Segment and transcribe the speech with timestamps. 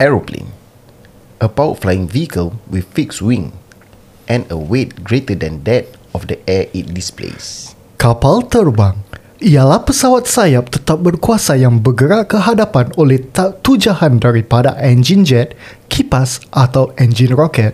[0.00, 0.48] Aeroplane
[1.44, 3.52] A powered flying vehicle with fixed wing
[4.24, 8.96] And a weight greater than that of the air it displays Kapal terbang
[9.40, 15.56] ialah pesawat sayap tetap berkuasa yang bergerak ke hadapan oleh ta- tujahan daripada enjin jet,
[15.88, 17.72] kipas atau enjin roket.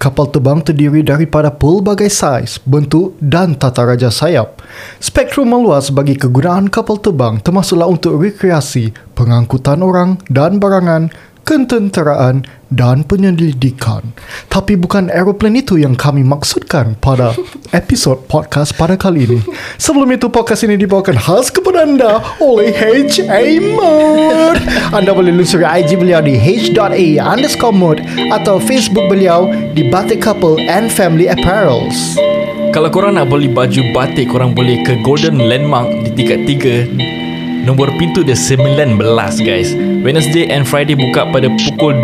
[0.00, 4.64] Kapal terbang terdiri daripada pelbagai saiz, bentuk dan tata raja sayap.
[5.04, 11.12] Spektrum meluas bagi kegunaan kapal terbang termasuklah untuk rekreasi, pengangkutan orang dan barangan,
[11.42, 14.14] ketenteraan dan penyelidikan.
[14.48, 17.36] Tapi bukan aeroplane itu yang kami maksudkan pada
[17.78, 19.40] episod podcast pada kali ini.
[19.76, 23.60] Sebelum itu podcast ini dibawakan khas kepada anda oleh H.A.
[23.60, 24.60] Mode.
[24.94, 28.00] Anda boleh lusuri IG beliau di h.a underscore mode
[28.32, 32.16] atau Facebook beliau di Batik Couple and Family Apparels.
[32.72, 37.31] Kalau korang nak beli baju batik Korang boleh ke Golden Landmark Di tingkat 3
[37.62, 38.98] Nombor pintu dia 19
[39.46, 39.70] guys
[40.02, 41.94] Wednesday and Friday buka pada pukul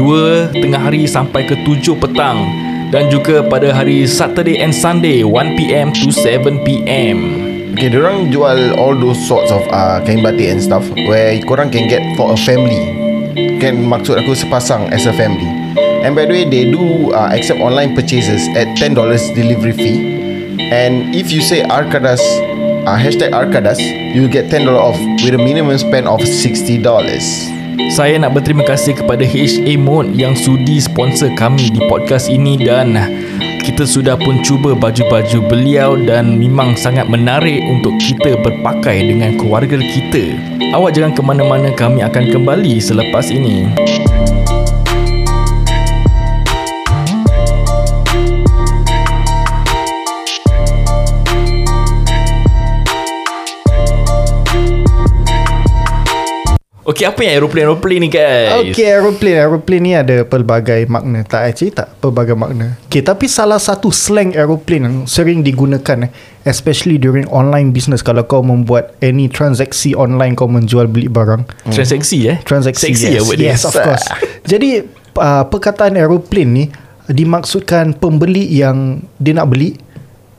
[0.55, 2.47] 2 Tengah hari sampai ke 7 petang
[2.95, 9.23] Dan juga pada hari Saturday and Sunday 1pm to 7pm Okay, orang jual all those
[9.23, 12.91] sorts of uh, kain batik and stuff where korang can get for a family.
[13.63, 15.47] Kan maksud aku sepasang as a family.
[16.02, 18.99] And by the way, they do uh, accept online purchases at $10
[19.30, 19.99] delivery fee.
[20.75, 22.19] And if you say Arkadas,
[22.89, 23.77] uh, hashtag Arkadas,
[24.17, 26.81] you get $10 off with a minimum spend of $60.
[27.93, 32.93] Saya nak berterima kasih kepada HA Mode Yang sudi sponsor kami di podcast ini Dan
[33.65, 39.81] kita sudah pun cuba baju-baju beliau Dan memang sangat menarik untuk kita berpakai dengan keluarga
[39.81, 40.37] kita
[40.77, 43.73] Awak jangan ke mana-mana kami akan kembali selepas ini
[56.89, 58.73] Okey, apa yang aeroplane-aeroplane ni guys?
[58.73, 59.37] Okay, aeroplane.
[59.37, 61.21] Aeroplane ni ada pelbagai makna.
[61.21, 62.81] Tak actually tak pelbagai makna.
[62.89, 66.11] Okay, tapi salah satu slang aeroplane yang sering digunakan eh,
[66.49, 71.44] especially during online business kalau kau membuat any transaksi online kau menjual beli barang.
[71.69, 72.41] Transaksi eh?
[72.41, 73.16] Transaksi Seksi yes.
[73.21, 73.53] ya word dia?
[73.53, 74.09] Yes, of course.
[74.56, 74.88] Jadi
[75.21, 76.65] uh, perkataan aeroplane ni
[77.12, 79.77] dimaksudkan pembeli yang dia nak beli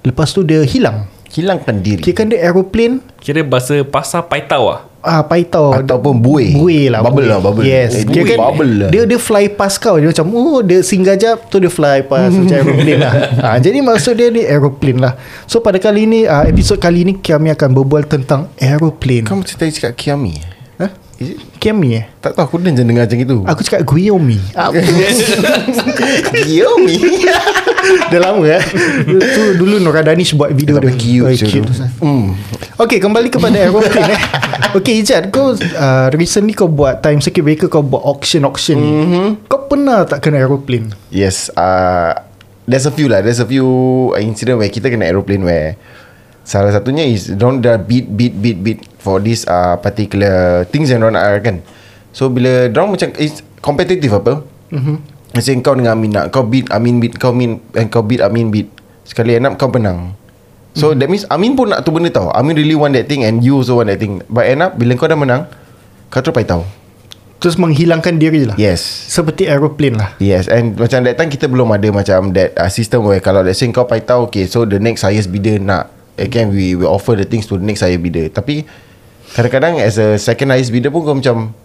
[0.02, 1.06] lepas tu dia hilang.
[1.30, 2.02] Hilangkan diri.
[2.02, 6.52] Kira kan dia aeroplane Kira bahasa pasar paitau lah Ah, paitau Ataupun buih.
[6.60, 7.32] Buih lah Bubble buih.
[7.32, 7.64] lah, bubble.
[7.64, 8.90] Yes Eh, buih, kan bubble lah.
[8.92, 12.36] Dia dia fly past kau Dia macam Oh dia singgah jap Tu dia fly past
[12.36, 15.16] Macam aeroplane lah ha, Jadi maksud dia ni aeroplane lah
[15.48, 19.72] So pada kali ni uh, Episod kali ni Kami akan berbual tentang aeroplane Kamu tadi
[19.72, 20.36] cakap Kiami.
[21.20, 21.40] Is it?
[21.60, 23.38] Kiami eh Tak tahu aku dah dengar macam itu.
[23.44, 24.80] Aku cakap Guyomi Apa
[26.34, 26.96] Kiami.
[28.12, 28.64] Dah lama eh
[29.06, 31.66] Tu dulu Nora Danish buat video Sampai cute Oh, cute.
[31.66, 31.74] tu.
[32.00, 32.36] Hmm.
[32.78, 34.22] Okay kembali kepada aeroplane eh
[34.78, 39.28] Okay Ijat Kau uh, recently kau buat Time circuit breaker Kau buat auction-auction ni Mhm.
[39.46, 42.14] Kau pernah tak kena aeroplane Yes, uh,
[42.64, 43.20] there's a few lah.
[43.20, 43.66] There's a few
[44.16, 45.74] incident where kita kena aeroplane where
[46.42, 51.02] salah satunya is don't dah beat beat beat beat for this uh, particular things yang
[51.02, 51.56] orang nak kan.
[52.10, 54.42] So bila dorang macam is competitive apa?
[54.70, 54.98] Mm-hmm.
[55.40, 58.52] Macam kau dengan Amin nak kau beat Amin beat kau Amin and kau beat Amin
[58.52, 58.68] beat.
[59.08, 60.12] Sekali end up kau menang.
[60.76, 61.00] So mm-hmm.
[61.00, 62.28] that means Amin pun nak tu benda tau.
[62.36, 64.20] Amin really want that thing and you also want that thing.
[64.28, 65.48] But end up bila kau dah menang,
[66.12, 66.68] kau terus tahu.
[67.40, 68.84] Terus menghilangkan diri lah Yes.
[68.84, 73.08] Seperti aeroplane lah Yes and macam that time kita belum ada macam that uh, system
[73.08, 75.88] where kalau let's say kau pai tahu okay so the next highest bidder nak
[76.20, 78.68] again we we offer the things to the next highest bidder tapi
[79.32, 81.56] kadang-kadang as a second highest bidder pun kau macam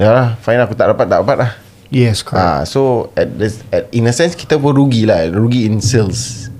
[0.00, 1.50] ya lah fine aku tak dapat tak dapat lah
[1.88, 2.44] Yes correct.
[2.44, 6.52] Ah so at, this, at in a sense kita pun rugi lah rugi in sales.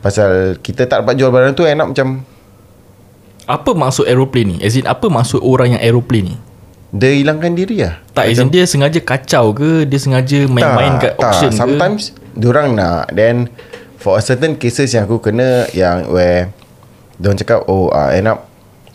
[0.00, 2.22] Pasal kita tak dapat jual barang tu end up macam
[3.46, 4.56] Apa maksud aeroplane ni?
[4.62, 6.36] As in apa maksud orang yang aeroplane ni?
[6.96, 8.00] dia hilangkan diri lah.
[8.14, 9.84] Tak as in dia sengaja kacau ke?
[9.84, 11.58] Dia sengaja main-main kat auction ke?
[11.58, 13.10] Sometimes Diorang nak.
[13.12, 13.50] Then
[13.98, 16.40] For a certain cases yang aku kena Yang where
[17.18, 18.46] Diorang cakap Oh uh, end up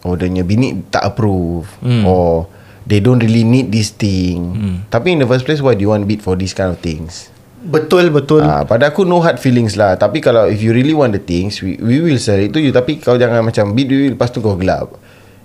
[0.08, 2.08] Oh dia punya bini tak approve Hmm.
[2.08, 2.48] Or
[2.92, 4.40] They don't really need this thing.
[4.52, 4.78] Hmm.
[4.92, 7.32] Tapi in the first place Why do you want bid for this kind of things?
[7.64, 8.44] Betul betul.
[8.44, 9.96] Ah, pada aku no hard feelings lah.
[9.96, 12.76] Tapi kalau if you really want the things We, we will sell it to you.
[12.76, 14.92] Tapi kau jangan macam bid you Lepas tu kau gelap.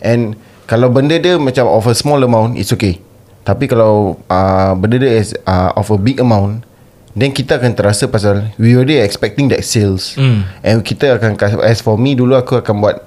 [0.02, 0.34] And
[0.66, 2.98] Kalau benda dia macam Of a small amount It's okay.
[3.46, 6.66] Tapi kalau uh, Benda dia is uh, Of a big amount
[7.14, 10.18] Then kita akan terasa pasal We already expecting that sales.
[10.18, 10.50] Hmm.
[10.66, 12.98] And kita akan As for me dulu aku akan buat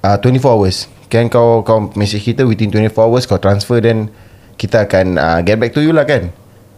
[0.00, 4.10] uh, 24 hours Kan kau Kau message kita Within 24 hours Kau transfer Then
[4.58, 6.30] Kita akan uh, Get back to you lah kan.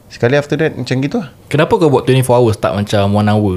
[0.09, 1.29] Sekali after that Macam gitu lah.
[1.53, 3.57] Kenapa kau buat 24 hours tak macam 1 hour?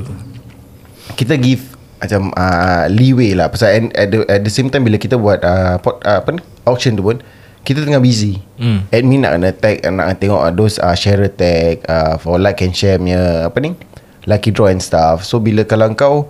[1.15, 1.63] kita give
[2.01, 3.53] macam uh, leeway lah.
[3.53, 6.33] Pasal and, at the, at the same time bila kita buat uh, pot, uh, apa
[6.33, 7.21] ni auction tu pun
[7.61, 8.41] Kita tengah busy.
[8.57, 8.89] Hmm.
[8.89, 12.73] Admin nak kena tag Nak tengok uh, Those uh, share tag uh, For like and
[12.73, 13.77] share punya Apa ni
[14.25, 15.25] Lucky draw and stuff.
[15.25, 16.29] So bila kalau kau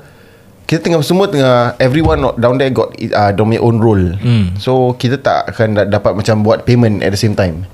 [0.72, 4.56] Kita tengah semua tengah Everyone down there got uh, Their own role Hmm.
[4.56, 7.68] So kita tak akan da- dapat macam Buat payment at the same time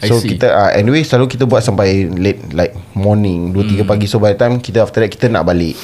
[0.00, 4.32] So kita uh, Anyway selalu kita buat sampai Late like morning 2-3 pagi So by
[4.32, 5.76] the time kita After that kita nak balik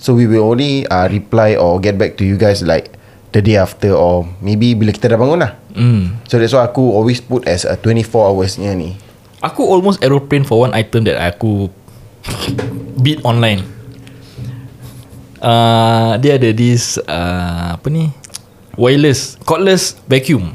[0.00, 2.96] So we will only uh, Reply or get back to you guys Like
[3.36, 6.18] The day after Or maybe bila kita dah bangun lah Hmm.
[6.26, 8.98] So that's why aku always put as a 24 hours ni.
[9.38, 11.70] Aku almost aeroplane for one item that aku
[13.04, 13.62] beat online.
[15.40, 18.12] Uh, dia ada this uh, apa ni
[18.76, 20.52] wireless cordless vacuum.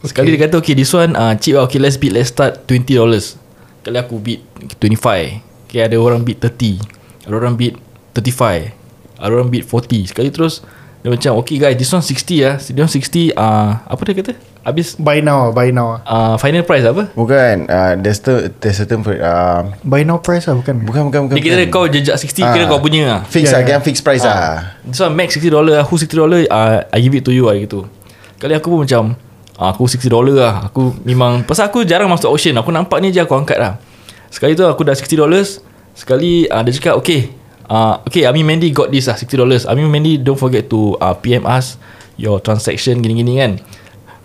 [0.00, 2.96] Sekali dia kata okay this one uh, cheap lah okay let's beat let's start 20
[2.96, 3.36] dollars.
[3.84, 4.40] Kali aku beat
[4.80, 5.68] 25.
[5.68, 7.28] Okay ada orang beat 30.
[7.28, 7.76] Ada orang beat
[8.16, 9.20] 35.
[9.20, 10.10] Ada orang beat 40.
[10.10, 10.64] Sekali terus
[11.04, 12.56] dia macam okay guys this one 60 lah.
[12.56, 14.32] This one 60 uh, apa dia kata?
[14.66, 17.06] Habis Buy now Buy now uh, final price apa?
[17.14, 21.34] Bukan uh, there's the there's certain uh, Buy now price lah bukan bukan bukan bukan.
[21.38, 21.70] Dia kira bukan.
[21.70, 22.50] kau jejak 60 Ah.
[22.50, 23.78] Kira kau punya lah fix Yeah, yeah, yeah.
[23.78, 23.86] yeah.
[23.86, 24.74] fix price ah.
[24.82, 27.54] This one max 60 dollar Who 60 dollar uh, I give it to you lah
[27.54, 27.86] gitu
[28.42, 29.14] Kali aku pun macam
[29.54, 33.14] ah, Aku 60 dollar lah Aku memang Pasal aku jarang masuk auction Aku nampak ni
[33.14, 33.78] je aku angkat lah
[34.34, 35.62] Sekali tu aku dah 60 dollars
[35.94, 37.30] Sekali uh, dia cakap okay
[37.70, 41.14] uh, Okay Ami Mandy got this lah 60 dollars Ami Mandy don't forget to uh,
[41.14, 41.78] PM us
[42.18, 43.52] Your transaction gini-gini kan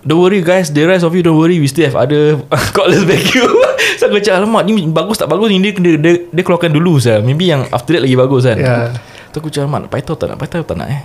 [0.01, 2.41] Don't worry guys The rest of you don't worry We still have other
[2.75, 3.53] Cordless vacuum
[4.01, 6.97] So aku macam Alamak ni bagus tak bagus ni Dia, dia, dia, dia keluarkan dulu
[6.97, 7.21] sah.
[7.21, 8.97] Maybe yang after that lagi bagus kan Yeah.
[9.29, 11.01] Tu aku macam Alamak paitau tak nak paitau tak nak eh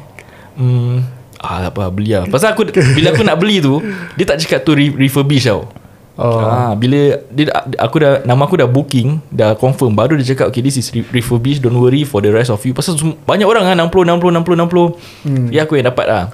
[0.57, 1.05] Hmm
[1.37, 2.65] Ah apa beli lah Pasal aku
[2.97, 3.85] Bila aku nak beli tu
[4.17, 5.69] Dia tak cakap tu re- refurbish tau
[6.17, 6.41] Oh.
[6.41, 10.65] Ah, bila dia aku dah nama aku dah booking, dah confirm baru dia cakap okay
[10.65, 12.73] this is re- refurbished don't worry for the rest of you.
[12.73, 12.97] Pasal
[13.29, 15.29] banyak orang ah 60 60 60 60.
[15.29, 15.47] Hmm.
[15.53, 16.25] Ya aku yang dapat lah.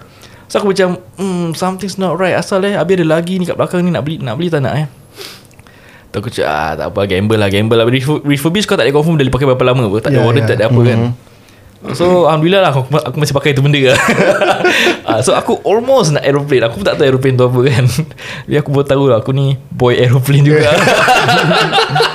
[0.52, 2.36] So aku macam hmm something's not right.
[2.36, 4.76] Asal eh habis ada lagi ni kat belakang ni nak beli nak beli tak nak
[4.76, 4.86] eh.
[6.12, 7.88] Tu aku cakap ah, tak apa gamble lah gamble lah.
[7.88, 10.44] Refur- refurbish kau tak ada confirm dah pakai berapa lama apa tak ada Ya, warrant
[10.44, 10.48] ya.
[10.52, 10.98] tak ada apa kan.
[11.96, 13.96] So Alhamdulillah lah aku, aku masih pakai tu benda lah.
[15.02, 16.68] Ah, So aku almost nak aeroplane.
[16.68, 17.84] Aku pun tak tahu aeroplane tu apa kan.
[18.46, 20.68] Biar aku baru tahu lah Aku ni boy aeroplane juga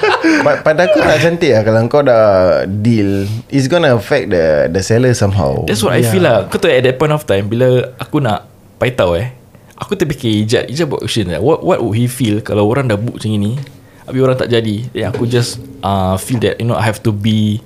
[0.64, 1.62] Pada aku tak cantik lah.
[1.62, 2.24] Kalau kau dah
[2.64, 5.66] deal It's gonna affect the the seller somehow.
[5.66, 6.12] That's what I Yeah.
[6.12, 6.38] feel lah.
[6.48, 7.68] Kau tahu at that point of time Bila
[7.98, 8.48] aku nak
[8.78, 9.34] Paitau eh
[9.76, 11.40] Aku terfikir Ijat Ijat buat question lah.
[11.40, 13.60] What what would he feel Kalau orang dah book macam ni
[14.06, 14.76] Habis orang tak jadi?
[14.90, 17.60] Then aku just uh, Feel that You know I have to be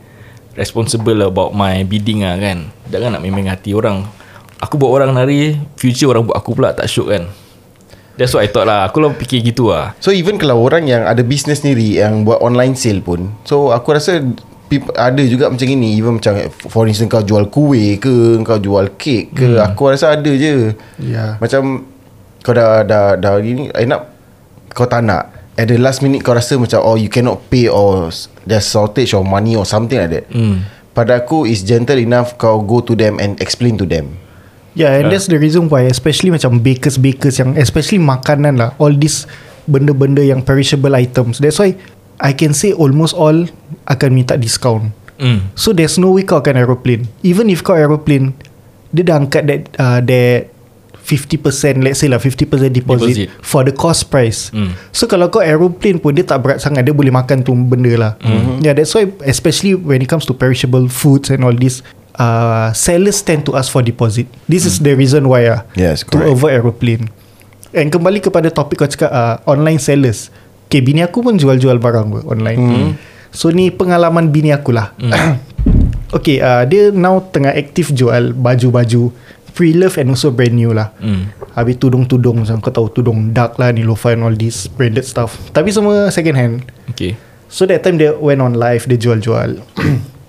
[0.54, 2.68] Responsible about my bidding lah kan?
[2.92, 4.04] Jangan nak main-main hati orang.
[4.60, 7.26] Aku buat orang nari Future orang buat aku pula Tak syuk kan
[8.14, 8.86] That's what I thought lah.
[8.86, 9.96] Aku lah fikir gitu lah.
[9.98, 13.96] So even kalau orang yang ada business sendiri Yang buat online sale pun So aku
[13.96, 14.20] rasa
[14.68, 15.96] peop- ada juga macam ini.
[15.96, 16.38] Even macam
[16.68, 18.12] For instance kau jual kuih ke
[18.42, 19.64] Kau jual kek ke hmm.
[19.66, 20.76] Aku rasa ada je.
[20.98, 21.36] Ya.
[21.38, 21.88] Macam
[22.40, 24.12] Kau dah Dah, dah gini End up
[24.70, 25.32] Kau tak nak.
[25.54, 29.12] At the last minute kau rasa macam Oh you cannot pay Or s- there's shortage
[29.12, 30.26] of money Or something like that.
[30.28, 30.68] Hmm.
[30.92, 34.20] Pada aku is gentle enough Kau go to them And explain to them
[34.72, 39.28] Yeah and that's the reason why Especially macam bakers-bakers Yang especially makanan lah All these
[39.68, 41.76] Benda-benda yang perishable items That's why
[42.18, 43.46] I can say almost all
[43.86, 44.92] Akan minta discount
[45.22, 45.54] Hmm.
[45.54, 48.34] So there's no way kau akan aeroplane Even if kau aeroplane
[48.90, 50.50] Dia dah angkat that uh, That
[50.98, 53.30] 50% Let's say lah 50% deposit, Deposit.
[53.46, 54.74] For the cost price Hmm.
[54.90, 58.12] So kalau kau aeroplane pun Dia tak berat sangat Dia boleh makan tu benda lah
[58.18, 58.66] mm-hmm.
[58.66, 61.86] Yeah that's why Especially when it comes to perishable foods And all this
[62.22, 64.30] uh, Sellers tend to ask for deposit.
[64.46, 67.10] This is the reason why ah Yes, To avoid aeroplane.
[67.74, 70.30] And kembali kepada topik kau cakap uh, Online sellers.
[70.70, 72.60] Okay bini aku pun jual-jual barang ber, online.
[72.62, 72.92] Hmm.
[73.32, 74.94] So ni pengalaman bini aku lah.
[76.12, 79.16] Okay uh, Dia now tengah aktif jual Baju-baju
[79.56, 80.92] Pre-love and also brand new lah.
[81.00, 81.32] Hmm.
[81.56, 85.40] Habis tudung-tudung Macam kau tahu Tudung dark lah Nilofa and all this Branded stuff.
[85.56, 86.56] Tapi semua second hand.
[86.92, 87.16] Okay.
[87.48, 89.64] So that time dia went on live Dia jual-jual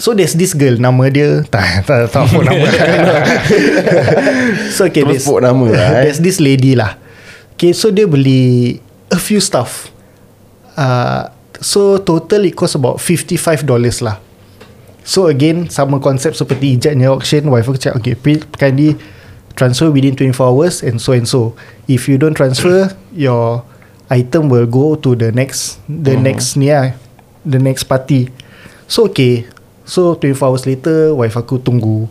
[0.00, 2.66] So there's this girl Nama dia Tak tak tak apa nama.
[4.72, 6.08] So okay Terus there's, put nama lah, eh.
[6.08, 6.96] There's this lady lah.
[7.54, 8.80] Okay so dia beli
[9.12, 9.92] A few stuff.
[10.74, 11.28] Uh,
[11.60, 13.36] So total it cost about $55
[14.00, 14.16] lah.
[15.04, 18.96] So again Sama konsep seperti Ijatnya auction Wife aku cakap Okay pre- kindly
[19.52, 21.52] Transfer within 24 hours And so and so.
[21.84, 23.68] If you don't transfer Your
[24.08, 26.24] Item will go to the next The Mhm.
[26.24, 26.96] next ni lah
[27.44, 28.32] The next party.
[28.88, 29.44] So okay
[29.90, 32.06] So 24 hours later Wife aku tunggu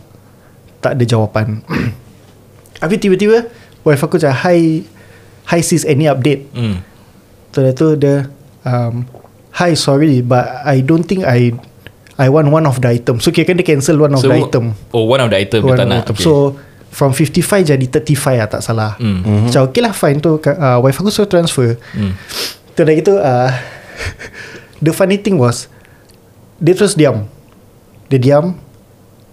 [0.84, 1.64] Tak ada jawapan
[2.84, 3.48] Habis tiba-tiba
[3.80, 4.84] Wife aku cakap Hi
[5.48, 6.84] Hi sis any update Hmm.
[7.56, 8.28] Lepas tu dia
[8.68, 9.08] um,
[9.56, 11.56] Hi sorry But I don't think I
[12.20, 14.36] I want one of the item So kira kan dia cancel one of So, the
[14.36, 16.24] item Oh one of the item One Dia tak nak item okay.
[16.28, 16.60] So
[16.92, 19.24] From 55 jadi 35 lah tak salah Hmm.
[19.24, 19.48] mm-hmm.
[19.48, 22.12] Macam okay lah fine tu uh, Wife aku suruh transfer Hmm.
[22.76, 23.48] Tu dah gitu uh,
[24.84, 25.72] The funny thing was
[26.60, 27.24] Dia terus diam
[28.10, 28.58] Dia diam.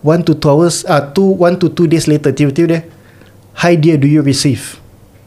[0.06, 2.82] One to two hours uh, two, One to two days later Tiba-tiba dia
[3.66, 4.78] Hi dear do you receive?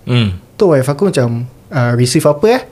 [0.07, 0.39] Hmm.
[0.55, 2.63] Tu wife aku macam uh, Receive apa eh?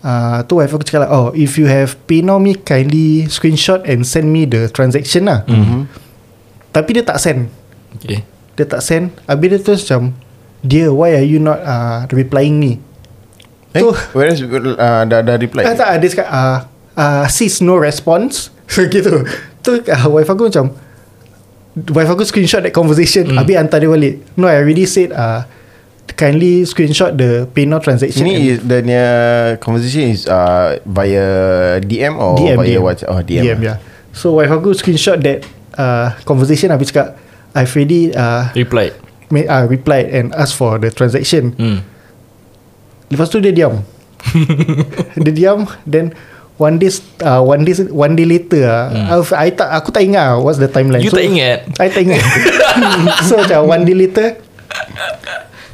[0.00, 4.08] Uh, Tu wife aku cakap lah Oh if you have PayNow me Kindly screenshot And
[4.08, 5.44] send me the transaction lah.
[5.44, 5.82] Mm-hmm.
[6.74, 7.46] Tapi dia tak send.
[8.00, 8.26] Okay.
[8.58, 9.14] Dia tak send.
[9.28, 10.16] Habis dia terus macam
[10.64, 12.80] Dear why are you not uh, Replying me?
[13.76, 13.90] Eh, Tu.
[14.14, 15.66] whereas uh, dah dah reply.
[15.66, 16.58] Ah, tak, dia cakap uh,
[16.94, 18.54] uh, Sis no response.
[18.70, 19.26] Gitu
[19.64, 20.76] Tu uh, wife aku macam
[21.74, 23.36] Wife aku screenshot that conversation mm.
[23.40, 25.48] Habis hantar dia balik No I already said uh,
[26.14, 29.04] Kindly screenshot the PayNow transaction Ini is the punya
[29.58, 31.26] conversation is uh, via
[31.82, 32.82] DM or DM, via DM.
[32.84, 33.10] WhatsApp?
[33.10, 33.42] Oh, DM.
[33.42, 33.78] DM yeah.
[34.14, 35.42] So wife aku screenshot that
[35.74, 37.18] uh, Conversation Habis cakap
[37.56, 38.94] I've already uh, Replied.
[39.34, 41.82] made, uh, replied And asked for the transaction Hmm.
[43.10, 43.82] Lepas tu dia diam
[45.24, 46.14] Dia diam Then
[46.54, 46.86] One day
[47.18, 48.86] uh, One day One day later uh,
[49.18, 49.34] hmm.
[49.34, 51.66] I tak Aku tak ingat What's the timeline You tak ingat?
[51.76, 52.22] I tak ingat
[53.28, 54.38] So macam One day later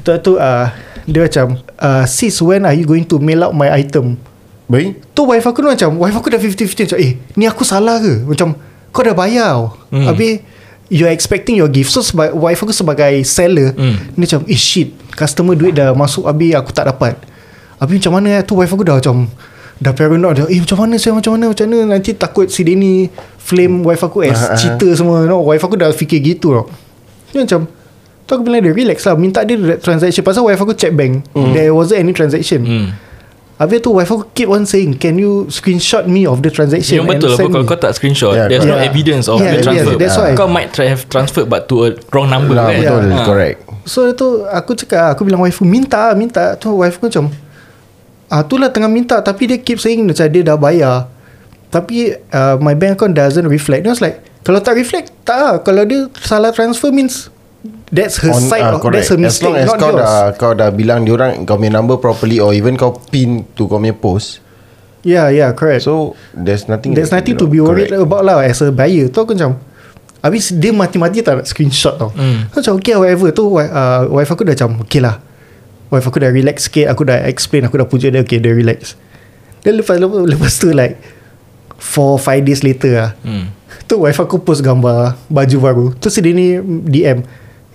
[0.00, 0.72] Tu tu uh,
[1.04, 1.46] Dia macam
[1.76, 4.16] uh, Sis when are you going to Mail out my item
[4.64, 5.02] Baik.
[5.10, 8.24] Tu wife aku tu macam Wife aku dah 50-50 Macam eh Ni aku salah ke
[8.24, 8.56] Macam
[8.88, 10.06] Kau dah bayar Hmm.
[10.06, 10.40] Habis
[10.88, 14.00] You're expecting your gift So seba- wife aku sebagai seller Hmm.
[14.14, 17.20] Ni macam Eh shit Customer duit dah masuk Habis aku tak dapat
[17.76, 19.28] Habis macam mana eh Tu wife aku dah macam
[19.80, 23.08] Dah paranoid dah Eh macam mana saya Macam mana Macam mana Nanti takut si Denny
[23.36, 24.56] Flame wife aku as Ah, ah.
[24.56, 26.68] cheater semua no, Wife aku dah fikir gitu tau
[27.32, 27.64] Dia macam
[28.22, 31.72] Tu aku bilang dia Relax lah Minta dia transaction Pasal wife aku check bank There
[31.72, 32.88] wasn't any transaction Hmm.
[33.56, 37.08] Habis tu wife aku keep on saying Can you screenshot me of the transaction Yang
[37.10, 38.88] betul lah Kalau me?" kau tak screenshot Yeah, There's no correct.
[38.88, 40.32] evidence of Yeah, the yeah, transfer that's why.
[40.32, 43.04] Kau might try have transferred But to a wrong number Lah, kan betul.
[43.10, 43.24] Ah.
[43.24, 43.56] Correct.
[43.84, 47.28] So tu aku cakap Aku bilang wife aku Minta minta Tu wife aku macam
[48.30, 51.10] ah, Tu lah tengah minta Tapi dia keep saying Macam dia dah bayar.
[51.68, 53.84] Tapi uh, My bank account doesn't reflect.
[53.84, 55.54] Then I was like Kalau tak reflect Tak lah.
[55.60, 57.28] Kalau dia salah transfer means
[57.90, 60.00] That's her On, side of, That's her As mistake long as kau yours.
[60.00, 63.82] dah kau dah bilang diorang kau punya number properly or even kau pin to kau
[63.82, 64.38] punya post.
[65.02, 65.84] Yeah yeah correct.
[65.84, 68.06] So there's nothing There's nothing to be worried correct.
[68.06, 69.10] about lah As a buyer.
[69.10, 69.58] Tu aku macam
[70.22, 72.14] Habis dia mati-mati tak nak screenshot tau.
[72.14, 72.46] Hmm.
[72.46, 72.54] hmm.
[72.54, 73.28] Macam okay whatever.
[73.34, 75.18] Tu uh, wife aku dah macam Okay lah
[75.90, 78.94] Wife aku dah relax sikit Aku dah explain Aku dah pujuk dia Okay dia relax.
[79.66, 80.96] Then lepas, lepas, lepas tu like
[81.82, 83.50] 4-5 days later lah Hmm.
[83.90, 85.86] Tu wife aku post gambar Baju baru.
[85.98, 87.26] Tu dia ni DM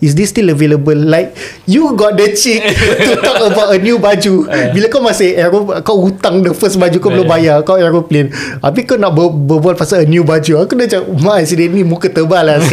[0.04, 0.96] Is this still available?
[0.96, 1.36] Like
[1.68, 2.64] You got the cheek
[3.04, 4.48] To talk about a new baju.
[4.72, 8.32] Bila kau masih aero, Kau hutang the first baju Kau belum bayar Kau aeroplane.
[8.64, 10.64] Habis kau nak ber, berbual pasal a new baju.
[10.64, 12.60] Aku dah macam Mak si dia ni muka tebal lah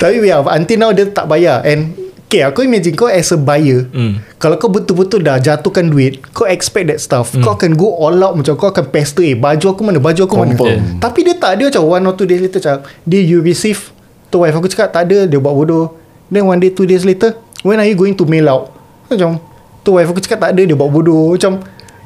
[0.00, 1.64] Tapi ya Until now dia tak bayar.
[1.64, 1.99] And
[2.30, 3.90] Okay aku imagine Kau as a buyer.
[3.90, 4.22] Hmm.
[4.38, 8.38] Kalau kau betul-betul dah Jatuhkan duit Kau expect that stuff Kau akan go all out
[8.38, 9.98] Macam kau akan pester Eh baju aku mana?
[9.98, 10.54] Baju aku mana?
[10.54, 11.02] Confirm.
[11.02, 13.90] Tapi dia tak Dia macam one or two days later Macam Dia you receive?
[14.30, 15.26] Tu wife aku cakap Tak ada.
[15.26, 15.98] Dia buat bodoh.
[16.30, 17.34] Then one day two days later
[17.66, 18.70] When are you going to mail out?
[19.10, 19.42] Macam
[19.82, 20.62] Tu wife aku cakap tak ada.
[20.62, 21.34] Dia buat bodoh.
[21.34, 21.58] Macam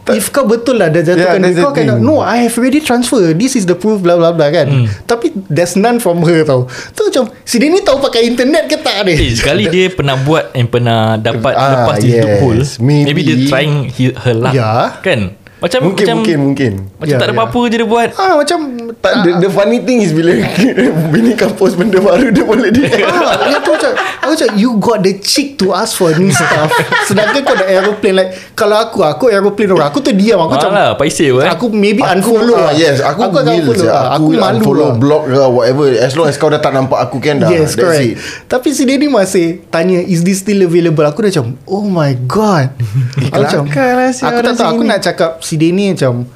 [0.06, 1.88] If kau betul lah Dah jatuhkan Yeah, Kau thing.
[1.96, 4.84] No I have already transfer This is the proof blah blah blah kan Hmm.
[5.02, 8.76] Tapi There's none from her tau Tu macam Si dia ni tahu pakai internet ke
[8.76, 12.20] tak Eh, ni sekali dia pernah buat and pernah dapat Ah, lepas di yes.
[12.20, 12.62] loophole.
[12.80, 13.04] Maybe.
[13.06, 14.52] Maybe dia trying he, her luck.
[14.52, 15.00] Ya.
[15.00, 15.40] Kan?
[15.64, 16.72] Macam Mungkin macam mungkin mungkin.
[16.94, 17.40] macam Ya, tak ada ya.
[17.40, 18.08] apa-apa je dia buat.
[18.14, 18.58] Ah macam
[18.94, 20.36] Tak, the, the funny thing is bila
[21.12, 22.84] bini kau post benda baru dia boleh dia.
[23.02, 23.90] ah, Dia tu macam
[24.20, 26.68] Aku macam You got the cheek to ask for new stuff
[27.04, 30.68] Sedangkan kau dah aeroplane like Kalau aku Aku aeroplane orang Aku tu diam Aku macam
[30.70, 31.50] Alah, paiseh apa, eh?
[31.50, 32.72] Aku maybe Aku unfollow ah, lah.
[32.74, 33.86] yes, aku, aku will unfollow je.
[33.86, 34.02] lah.
[34.04, 34.96] Aku, Aku will malu unfollow lah.
[34.96, 37.48] block ke whatever as long as kau dah tak nampak aku kan dah.
[37.48, 38.16] Yes That's correct it.
[38.46, 42.12] Tapi si dia ni masih Tanya Is this still available Aku dah macam Oh my
[42.22, 42.72] god
[43.28, 46.28] Aku macam kelakar lah Aku tak tahu Aku nak cakap Si dia ni macam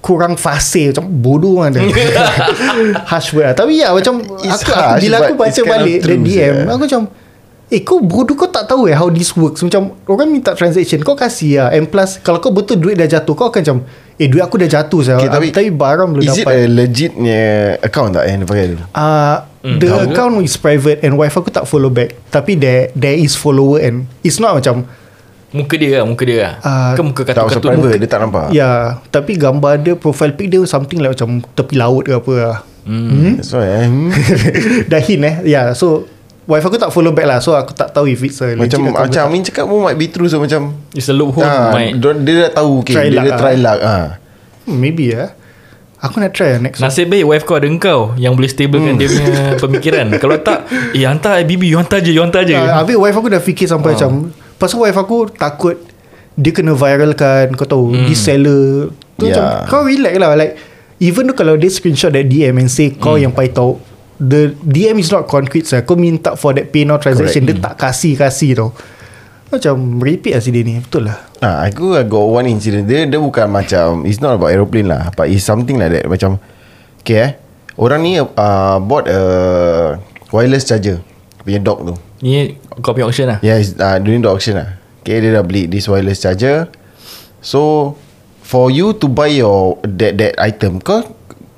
[0.00, 1.84] Kurang fasih Macam bodoh kan dia
[3.10, 6.16] Harsh word lah Tapi ya macam It's aku, aku, harsh, Bila aku baca balik The
[6.16, 6.72] true, DM yeah.
[6.72, 7.02] Aku macam
[7.70, 11.14] Eh kau bodoh kau tak tahu eh How this works Macam orang minta transaction Kau
[11.14, 13.78] kasih lah And plus Kalau kau betul duit dah jatuh Kau akan macam
[14.20, 15.16] Eh duit aku dah jatuh saya.
[15.16, 17.42] Okay, tapi, tapi barang belum Is it dapat a legitnya
[17.80, 18.76] account tak yang dia pakai tu?
[18.92, 22.12] Uh, the tahu account is private and wife aku tak follow back.
[22.28, 24.84] Tapi there there is follower and it's not macam
[25.50, 26.54] Muka dia lah, muka dia lah.
[26.62, 28.54] Ah, kan muka Tak usah private dia tak nampak.
[28.54, 28.78] ya yeah,
[29.10, 32.56] tapi gambar dia profile pic dia something like macam tepi laut ke apa lah.
[32.86, 33.34] Hmm.
[33.34, 33.86] That's why eh.
[33.90, 34.10] Hmm.
[34.90, 35.34] Dah hint eh.
[35.42, 36.06] Yeah, so
[36.46, 37.38] wife aku tak follow back lah.
[37.42, 39.22] So aku tak tahu if it's a Macam ke macam.
[39.26, 41.42] Amin cakap pun might be true so macam It's a loophole.
[41.42, 43.58] my, dia, dia dah tahu okay, Try dia dah try ah.
[43.58, 44.06] luck ah.
[44.66, 45.34] Hmm, maybe ya.
[46.00, 49.08] Aku nak try lah next Nasib baik wife kau ada engkau Yang boleh stablekan dia
[49.12, 49.36] punya
[49.68, 50.64] pemikiran Kalau tak
[50.96, 53.36] Eh hantar eh bibi You hantar je You hantar je Uh, habis wife aku dah
[53.36, 55.80] fikir sampai macam Pasal wife aku takut
[56.36, 58.06] Dia kena viralkan Kau tahu hmm.
[58.06, 59.36] This seller Tu Yeah.
[59.36, 60.54] macam Kau relax lah Like
[61.00, 63.80] Even though kalau dia screenshot that DM And say kau yang paitau
[64.20, 65.80] The DM is not concrete sah.
[65.80, 67.56] Kau minta for that pay now transaction Correct.
[67.56, 68.68] Dia tak kasih-kasih tau
[69.48, 72.84] Macam meripik lah si dia ni Betul lah Ah, aku I got one incident.
[72.84, 76.04] Dia dia bukan macam it's not about aeroplane lah, but it's something like that.
[76.04, 76.36] Macam
[77.00, 77.30] okay eh.
[77.80, 79.20] Orang ni uh, bought a
[80.28, 81.00] wireless charger
[81.40, 81.96] punya dock tu.
[82.20, 84.76] Ni kau punya auction lah Yeah, it's, uh, during the auction lah.
[85.00, 86.68] Okay, dia dah beli this wireless charger.
[87.40, 87.96] So
[88.44, 91.00] for you to buy your that that item, kau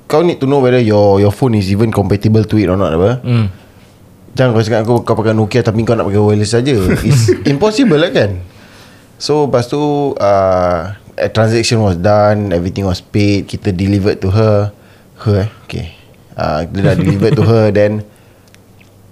[0.07, 2.95] kau need to know whether your your phone is even compatible to it or not
[2.95, 3.19] apa.
[3.19, 3.47] hmm.
[4.33, 6.73] Jangan kau cakap kau, kau pakai Nokia tapi kau nak pakai wireless saja.
[7.07, 8.39] It's impossible lah kan.
[9.19, 14.71] So lepas tu uh, a transaction was done, everything was paid, kita delivered to her.
[15.21, 15.49] Her eh?
[15.67, 15.85] Okay.
[16.33, 18.01] Uh, dia dah delivered to her then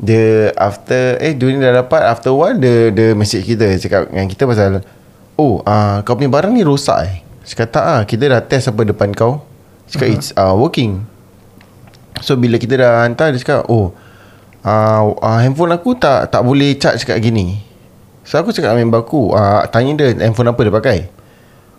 [0.02, 4.50] dia after eh during dah dapat after while dia dia message kita cakap dengan kita
[4.50, 4.82] pasal
[5.38, 7.16] oh uh, kau punya barang ni rosak eh.
[7.46, 9.46] Cakap tak ah kita dah test apa depan kau.
[9.94, 10.18] Cakap uh-huh.
[10.18, 11.06] it's uh, working.
[12.26, 13.94] So bila kita dah hantar dia cakap oh
[14.66, 17.62] uh, uh, handphone aku tak tak boleh charge kat gini.
[18.26, 20.98] So aku cakap dengan member aku uh, tanya dia handphone apa dia pakai.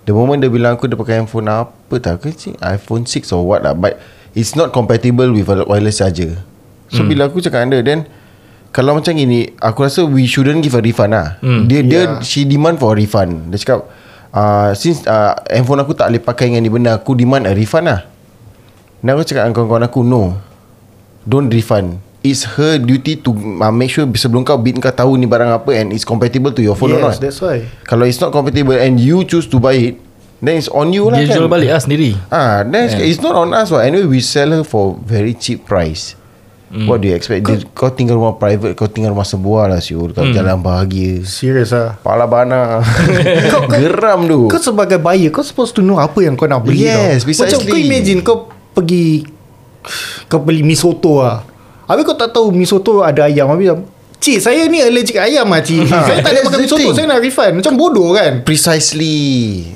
[0.07, 3.43] The moment dia bilang aku dia pakai handphone apa tak ke cik iPhone 6 or
[3.47, 3.99] what lah but
[4.35, 6.39] it's not compatible with a wireless charger.
[6.93, 7.09] So hmm.
[7.09, 8.01] bila aku cakap dengan dia then
[8.69, 11.41] kalau macam gini aku rasa we shouldn't give a refund lah.
[11.41, 11.65] Hmm.
[11.65, 12.21] Dia dia Yeah.
[12.21, 13.49] she demand for a refund.
[13.49, 13.89] Dia cakap
[14.37, 17.89] uh, since uh, handphone aku tak boleh pakai dengan ni benda aku demand a refund
[17.89, 18.13] lah.
[19.03, 20.39] Dan aku cakap dengan kawan-kawan aku No
[21.27, 25.27] Don't refund It's her duty to uh, Make sure sebelum kau bid Kau tahu ni
[25.27, 28.23] barang apa And it's compatible to your phone or Yes not that's why Kalau it's
[28.23, 29.99] not compatible And you choose to buy it
[30.39, 33.11] Then it's on you lah Dia kan jual balik lah sendiri Ah, then yeah.
[33.11, 33.71] it's not on us.
[33.71, 33.87] What.
[33.87, 36.19] Anyway, we sell her for very cheap price.
[36.73, 36.89] Mm.
[36.89, 37.45] What do you expect?
[37.45, 40.11] Kau, kau tinggal rumah private, kau tinggal rumah sebuah lah siul.
[40.11, 40.33] Kau mm.
[40.33, 41.21] jalan bahagia.
[41.21, 42.81] Serius lah Pala bana.
[43.53, 44.41] Kau- kau- Geram tu.
[44.49, 47.37] Kau sebagai buyer Kau supposed to know Apa yang kau nak beli Yes, tau.
[47.45, 47.69] Macam precisely.
[47.69, 48.37] kau imagine Kau
[48.73, 49.29] pergi
[50.27, 51.45] Kau beli mi soto lah
[51.85, 53.85] Habis kau tak tahu Mi soto ada ayam Habis macam
[54.17, 56.89] Cik saya ni allergic ayam lah cik Ah, Saya tak boleh that's makan soto.
[56.95, 59.19] Saya nak refund Macam bodoh kan Precisely.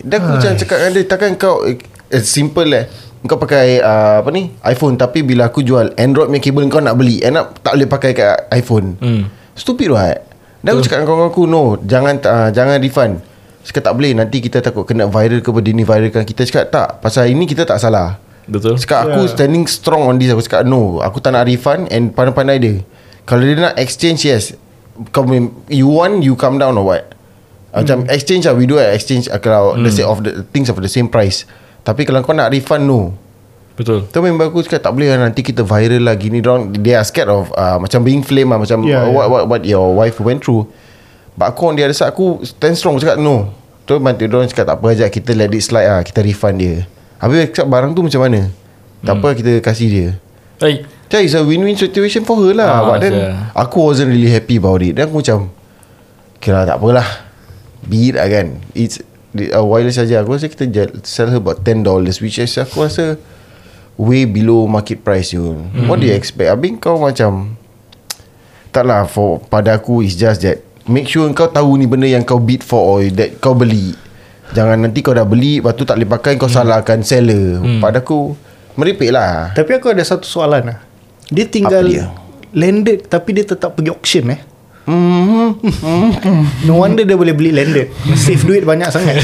[0.01, 1.77] Dan aku macam cakap dengan dia, takkan kau eh,
[2.23, 2.87] simple eh.
[3.27, 6.95] Kau pakai uh, apa ni iPhone tapi bila aku jual Android punya kabel kau nak
[6.95, 8.97] beli end up tak boleh pakai kat iPhone.
[8.99, 9.23] Hmm.
[9.57, 10.21] Stupid right
[10.61, 13.25] Dan aku cakap dengan kawan aku No Jangan uh, jangan refund.
[13.65, 16.89] Cakap tak boleh Nanti kita takut kena viral ke Dia ni viralkan Kita cakap tak
[17.01, 18.21] Pasal ini kita tak salah.
[18.45, 18.77] Betul.
[18.77, 19.33] Cakap aku Yeah.
[19.33, 20.29] standing strong on this.
[20.29, 22.85] Aku cakap no Aku tak nak refund And pandai-pandai dia.
[23.25, 24.53] Kalau dia nak exchange Yes.
[25.09, 27.17] Kau, punya- You want You come down or what?
[27.73, 30.77] Macam exchange lah We do an exchange uh, Kalau the same of the Things of
[30.77, 31.49] the same price
[31.87, 33.15] Tapi kalau kau nak refund No
[33.79, 36.97] Betul Tu member aku cakap tak boleh lah nanti kita viral lah gini dorang they
[36.97, 39.31] are scared of uh, macam being flame lah macam Yeah, yeah, what, yeah.
[39.31, 40.67] what what your wife went through.
[41.37, 43.53] But aku on the other side aku stand strong cakap no.
[43.87, 46.89] Tu bantu dorang cakap tak apa aja kita let it slide lah kita refund dia.
[47.23, 48.41] Habis cakap barang tu macam mana?
[49.05, 50.09] Tak apa kita kasih dia.
[50.59, 52.81] Hey Macam it's a win-win situation for her lah.
[52.81, 53.53] Ah, But then sia.
[53.55, 54.97] aku wasn't really happy about it.
[54.97, 55.53] Dan aku macam
[56.41, 57.07] okay lah tak apalah.
[57.87, 58.59] Be it lah kan.
[58.75, 58.99] It's
[59.53, 60.25] a wireless saja.
[60.25, 60.67] Aku rasa kita
[61.05, 61.85] sell her about $10
[62.23, 63.21] which is aku rasa
[64.01, 65.57] way below market price you.
[65.73, 65.89] Mm.
[65.89, 66.49] What do you expect?
[66.53, 67.57] Habis kau macam
[68.73, 72.25] tak lah for pada aku is just that make sure kau tahu ni benda yang
[72.25, 73.97] kau bid for or that kau beli.
[74.55, 78.39] Jangan nanti kau dah beli Lepas tu tak boleh pakai Kau salahkan seller Pada aku
[78.79, 80.79] Meripik lah Tapi aku ada satu soalan lah
[81.35, 82.15] Dia tinggal dia?
[82.55, 84.56] Landed Tapi dia tetap pergi auction eh mm-hmm.
[86.63, 89.19] No wonder dia boleh beli landed Save duit banyak sangat.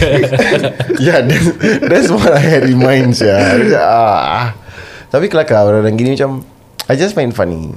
[1.06, 1.48] Yeah that's,
[1.86, 3.78] that's what I had in mind yeah.
[3.78, 4.58] ah.
[5.14, 6.42] Tapi kelakar orang-orang gini macam
[6.90, 7.70] I just find funny.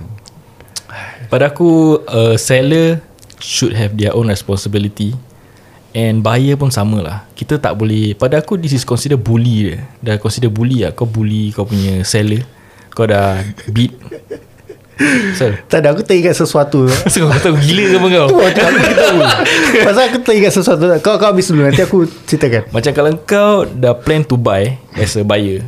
[1.29, 3.05] Pada aku uh, Seller
[3.37, 5.13] Should have their own responsibility
[5.93, 7.17] And buyer pun sama lah.
[7.37, 10.91] Kita tak boleh Pada aku this is consider bully dia Dah consider bully lah.
[10.97, 12.41] Kau bully kau punya seller.
[12.97, 13.93] Kau dah beat
[15.67, 16.87] Tak ada aku teringat sesuatu.
[17.11, 18.27] So kau tahu gila ke apa kau?
[19.83, 20.87] Pasal aku teringat sesuatu.
[21.03, 22.71] Kau kau habis dulu Nanti aku ceritakan.
[22.71, 25.67] Macam kalau kau dah plan to buy As a buyer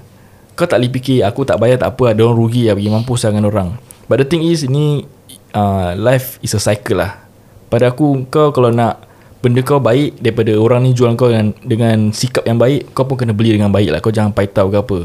[0.55, 3.27] Kau tak boleh fikir Aku tak bayar tak apa lah Diorang rugi lah Pergi mampus
[3.27, 3.69] lah dengan orang.
[4.07, 5.03] But the thing is Ini
[5.51, 7.19] uh, Life is a cycle lah.
[7.67, 9.03] Pada aku Kau kalau nak
[9.43, 13.19] Benda kau baik Daripada orang ni jual kau dengan, dengan sikap yang baik Kau pun
[13.19, 13.99] kena beli dengan baik lah.
[13.99, 14.99] Kau jangan paitau ke apa.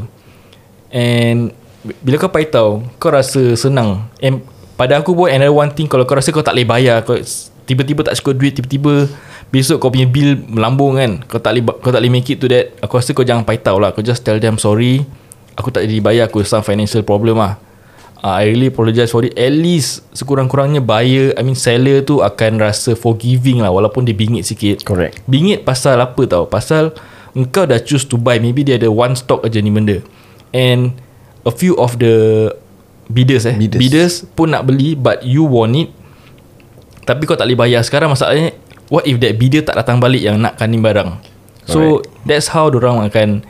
[0.93, 4.07] And Bila kau paitau Kau rasa senang.
[4.23, 4.43] And
[4.79, 7.19] pada aku pun Another one thing Kalau kau rasa kau tak boleh bayar kau
[7.63, 9.07] Tiba-tiba tak cukup duit Tiba-tiba
[9.53, 12.47] Besok kau punya bill melambung kan Kau tak boleh kau tak boleh make it to
[12.49, 13.91] that Aku rasa kau jangan paitau lah.
[13.91, 15.03] Kau just tell them sorry
[15.59, 17.59] Aku tak jadi bayar Aku some financial problem lah
[18.23, 19.35] uh, I really apologize for it.
[19.35, 24.47] At least Sekurang-kurangnya buyer I mean seller tu Akan rasa forgiving lah Walaupun dia bingit
[24.47, 24.81] sikit.
[24.87, 25.21] Correct.
[25.29, 26.47] Bingit pasal apa tau?
[26.47, 26.95] Pasal
[27.33, 30.05] Engkau dah choose to buy Maybe dia ada one stock aja ni benda.
[30.53, 30.93] And
[31.43, 32.47] A few of the
[33.11, 33.79] Bidders eh Bidders.
[33.79, 35.89] bidders pun nak beli But you want it
[37.03, 38.55] Tapi kau tak boleh bayar Sekarang masalahnya
[38.87, 41.19] What if that bidder tak datang balik Yang nakkan ni barang
[41.67, 43.43] So That's how orang akan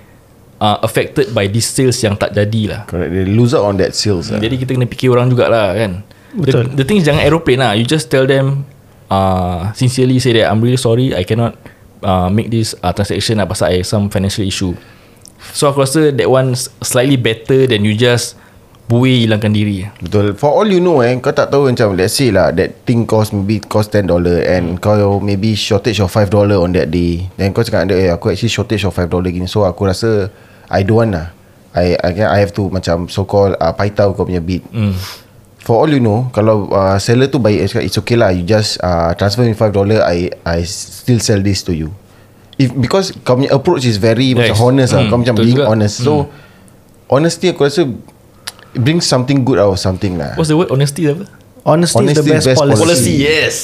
[0.57, 3.13] uh, Affected by this sales Yang tak jadi lah Correct.
[3.13, 4.33] They lose out on that sales.
[4.33, 4.41] lah.
[4.41, 6.01] Jadi kita kena fikir orang jugalah kan
[6.33, 6.73] Betul.
[6.73, 8.65] the, the thing is jangan aeroplane lah You just tell them
[9.13, 11.53] uh, Sincerely say that I'm really sorry I cannot
[12.01, 14.73] uh, Make this uh, transaction lah Pasal I have some financial issue
[15.51, 18.39] So aku rasa That one slightly better Than you just
[18.83, 20.35] Buih hilangkan diri Betul.
[20.35, 23.31] For all you know eh, kau tak tahu macam let's say lah that thing cost
[23.31, 27.31] maybe cost 10 dollar and kau maybe shortage of 5 dollar on that day.
[27.39, 29.47] Then kau cakap ada eh aku actually shortage of 5 dollar gini.
[29.47, 30.27] So aku rasa
[30.67, 31.31] I don't want lah.
[31.71, 34.67] I I I have to macam so called uh, paitau kau punya bid.
[34.67, 34.93] mm.
[35.63, 39.15] For all you know Kalau uh, seller tu baik It's okay lah You just uh,
[39.15, 39.71] Transfer me $5
[40.03, 41.95] I I still sell this to you
[42.55, 44.53] If Because Kau punya approach is very Yes.
[44.53, 45.01] Macam honest lah.
[45.01, 45.69] Hmm, Kau macam betul being juga.
[45.69, 45.95] honest.
[45.99, 46.29] So
[47.07, 47.85] Honesty aku rasa
[48.73, 50.33] It brings something good out of something lah.
[50.33, 50.73] What's the word?
[50.73, 51.29] Honesty apa?
[51.63, 52.81] Honesty, is the Honesty is best, best policy.
[52.81, 53.13] policy.
[53.15, 53.55] Yes,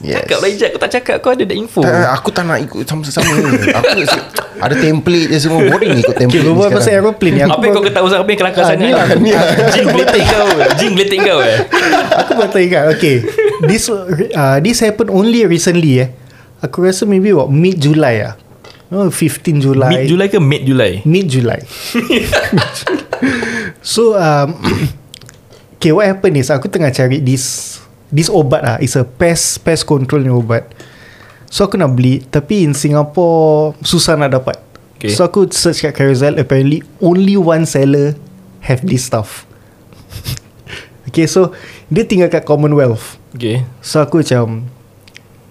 [0.00, 0.22] Yes.
[0.22, 1.80] Cakap lah Ijat Kau tak cakap Kau ada that info.
[1.80, 3.26] Tak, Aku tak nak ikut sama-sama.
[3.80, 4.00] Aku
[4.60, 5.64] Ada template je semua.
[5.64, 7.42] Boring ikut template ni berbual pasal aeroplane ni.
[7.42, 8.84] Apa aku, yang kau ketahui Apa yang kelakar Ah, sangat?
[8.84, 9.44] ni lah, ni lah.
[9.74, 10.48] Jing beletik kau.
[10.76, 11.58] Jing beletik kau eh.
[12.20, 13.16] Aku baru teringat Okay.
[13.64, 14.04] This uh,
[14.60, 16.08] This happened only recently eh
[16.60, 18.34] Aku rasa maybe what Mid July ah.
[18.90, 20.02] Oh, 15 July.
[20.02, 20.92] Mid July ke mid July?
[21.06, 21.60] Mid July.
[23.80, 24.56] So um,
[25.80, 27.78] Okay what happened is Aku tengah cari this
[28.12, 28.76] This obat ah.
[28.80, 30.68] It's a pest Pest control ni obat.
[31.48, 34.56] So aku nak beli Tapi in Singapore Susah nak dapat.
[35.00, 35.12] Okay.
[35.12, 38.16] So aku search kat Carousel Apparently Only one seller
[38.64, 39.48] Have this stuff.
[41.10, 41.56] Okay so
[41.90, 43.18] Dia tinggal kat Commonwealth.
[43.34, 43.66] Okay.
[43.82, 44.68] So aku macam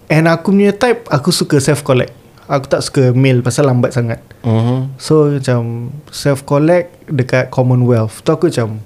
[0.10, 2.12] And aku punya type Aku suka self collect
[2.50, 4.20] Aku tak suka mail Pasal lambat sangat.
[4.42, 4.98] Mhm.
[4.98, 8.26] So macam Self collect Dekat Commonwealth.
[8.26, 8.82] Tu aku macam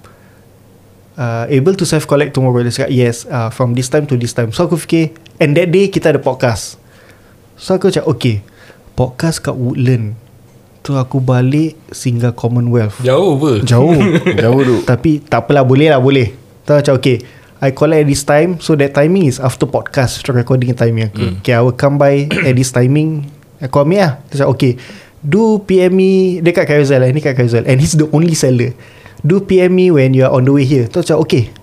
[1.16, 4.36] uh, Able to self collect tomorrow Dia cakap yes uh, From this time to this
[4.36, 4.52] time.
[4.52, 6.76] So aku fikir And that day kita ada podcast.
[7.56, 8.44] So aku macam Okay
[8.94, 10.20] Podcast kat Woodland.
[10.84, 13.00] Tu aku balik Singgah Commonwealth.
[13.00, 13.64] Jauh apa?
[13.64, 13.96] Jauh.
[14.44, 16.36] Jauh tu Tapi tak apalah Boleh lah boleh.
[16.68, 17.24] Tu macam okay
[17.64, 21.24] I collect at this time So that timing is After podcast After recording timing aku
[21.24, 21.34] mm.
[21.40, 23.32] Okay I will come by At this timing.
[23.64, 24.12] Aku ambil lah.
[24.28, 24.76] Tu macam okay
[25.24, 27.64] Do PM me Dekat Carousel lah Ni kat Carousel.
[27.64, 28.76] And he's the only seller.
[29.24, 30.92] Do PM me When you are on the way here.
[30.92, 31.56] Tu macam okay.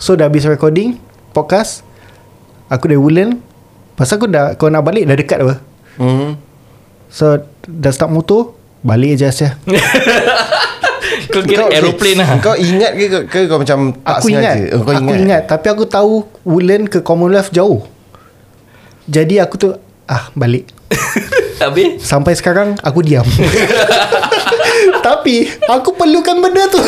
[0.00, 0.96] So dah habis recording
[1.36, 1.84] Podcast
[2.72, 3.44] Aku dari Woodland
[4.00, 5.60] Pasal aku dah Kau nak balik Dah dekat apa?
[6.00, 6.40] Mhm.
[7.12, 9.60] So Dah start motor Balik je Asyah
[11.34, 12.28] Kau kira aeroplane lah.
[12.38, 14.76] Kau ingat ke ke, ke kau macam tak Aku ingat, sengaja?
[14.78, 15.42] Oh, kau Aku ingat.
[15.50, 16.12] Tapi aku tahu
[16.46, 17.82] Woodland ke Commonwealth jauh.
[19.10, 19.68] Jadi aku tu
[20.04, 20.68] Ah balik.
[21.64, 22.04] Habis?
[22.04, 23.24] Sampai sekarang Aku diam.
[25.06, 26.82] Tapi Aku perlukan benda tu.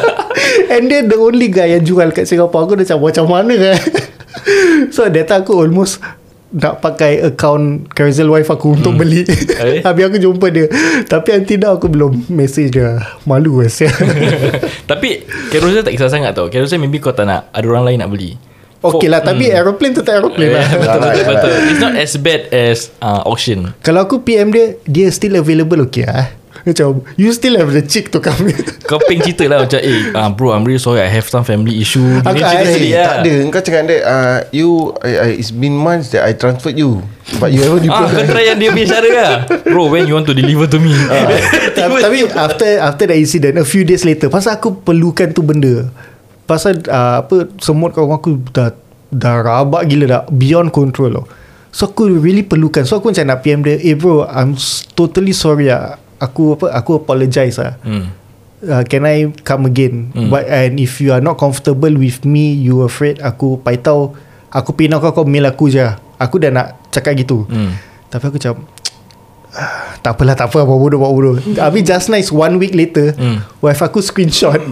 [0.72, 3.78] And then the only guy Yang jual kat Singapore Aku dah macam Macam mana kan
[4.92, 6.02] So time aku almost
[6.52, 9.24] nak pakai account Carousel wife aku untuk beli.
[9.62, 9.78] Eh?
[9.84, 10.66] Habis aku jumpa dia.
[11.06, 12.98] Tapi until now aku belum message dia.
[13.24, 13.70] Malu lah.
[14.90, 15.08] Tapi
[15.54, 16.50] Carousel tak kisah sangat tau.
[16.50, 18.34] Carousel maybe kau tak nak Ada orang lain nak beli.
[18.82, 20.66] Okay lah Tapi aeroplane tetap aeroplane lah.
[20.66, 21.70] Yeah, betul, Alright, betul, betul.
[21.70, 23.70] It's not as bad as uh, auction.
[23.86, 28.08] Kalau aku PM dia Dia still available okay lah Macam You still have the cheek
[28.08, 31.08] to come here Kau ping cerita lah macam Eh uh, bro I'm really sorry I
[31.08, 32.02] have some family issue.
[32.20, 33.04] Aku- cerita sekali Eh, lah.
[33.04, 33.34] tak ada.
[33.48, 37.02] Kau cakap dia uh, You I, I, It's been months that I transferred you
[37.36, 39.30] But you haven't Ah, kau try yang dia punya cara lah.
[39.64, 40.94] Bro when you want to deliver to me?
[41.74, 45.90] Ta- Tapi after after that incident A few days later Pasal aku perlukan tu benda.
[46.44, 48.70] Pasal uh, apa Semut kawan aku dah
[49.08, 51.26] Dah rabak gila dah Beyond control tau.
[51.70, 52.84] So aku really perlukan.
[52.84, 54.54] So aku macam nak PM dia Eh bro I'm
[54.92, 58.04] totally sorry lah Aku apa Aku apologize lah hmm.
[58.64, 60.30] uh, Can I come again Hmm.
[60.30, 64.14] But and if you are not comfortable with me You afraid Aku paitau
[64.48, 65.82] Aku pinau kau Kau mail aku je
[66.16, 67.74] Aku dah nak cakap gitu Hmm.
[68.06, 68.54] Tapi aku macam
[69.50, 73.10] "Ah, Tak apalah tak apa Buat bodoh buat bodoh Habis just nice One week later
[73.18, 73.42] Hmm.
[73.58, 74.62] Wife aku screenshot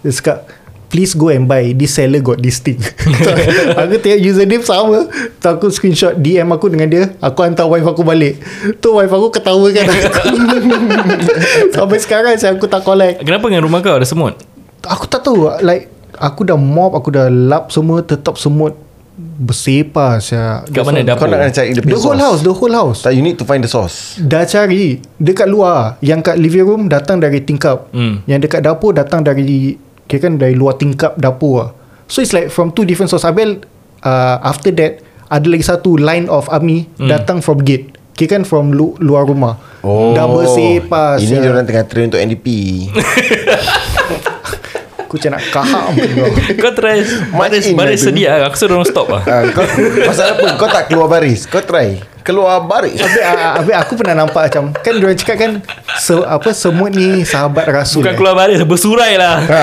[0.00, 0.46] Dia cakap
[0.90, 2.82] Please go and buy This seller got this thing.
[3.80, 5.06] Aku tengok username sama.
[5.38, 7.14] Tu aku screenshot DM aku dengan dia.
[7.22, 8.42] Aku hantar wife aku balik.
[8.82, 9.86] Tu wife aku ketawa kan.
[9.86, 10.34] Aku
[11.78, 13.22] Sampai sekarang saya aku tak collect.
[13.22, 13.94] Kenapa dengan rumah kau?
[13.94, 14.34] Ada semut?
[14.82, 15.46] Aku tak tahu.
[15.62, 15.86] Like
[16.20, 18.76] Aku dah mop Aku dah lap semua Tetap semut
[19.16, 21.26] Bersepah saya Kat mana Kau dapur?
[21.28, 22.20] Nak kena cari The punya whole sauce.
[22.20, 22.98] house The whole house.
[23.04, 25.00] Tak you need to find the sauce Dah cari.
[25.16, 25.96] Dekat luar.
[26.04, 27.88] Yang kat living room Datang dari tingkap.
[27.94, 28.20] Hmm.
[28.28, 29.76] Yang dekat dapur Datang dari
[30.10, 30.34] Kira kan?
[30.34, 31.54] Dari luar tingkap dapur.
[31.56, 31.68] Lah.
[32.04, 33.22] So it's like From two different source.
[33.22, 33.62] Abel
[34.02, 37.06] uh, After that Ada lagi satu Line of army Hmm.
[37.06, 37.94] Datang from gate.
[38.12, 38.42] Kira kan?
[38.42, 39.56] From lu, luar rumah.
[40.12, 41.40] Dah bersepah Oh, Ini sia.
[41.40, 42.46] dia orang tengah train untuk NDP
[45.10, 45.90] Aku macam nak kaham
[46.62, 46.70] kau.
[46.70, 47.02] Try.
[47.34, 48.46] Baris, baris lah sedia lah.
[48.46, 49.26] Aku suruh orang stop lah.
[49.26, 49.66] Ah, kau,
[50.06, 50.54] Pasal apa?
[50.54, 51.50] Kau tak keluar baris?
[51.50, 51.98] Kau try.
[52.22, 52.94] Keluar baris.
[52.94, 55.52] Habis, ah, habis aku pernah nampak macam Kan diorang cakap kan
[55.98, 58.18] se, Apa semut ni Sahabat Rasul Bukan eh.
[58.22, 59.42] keluar baris Bersurai lah.
[59.42, 59.60] Ha.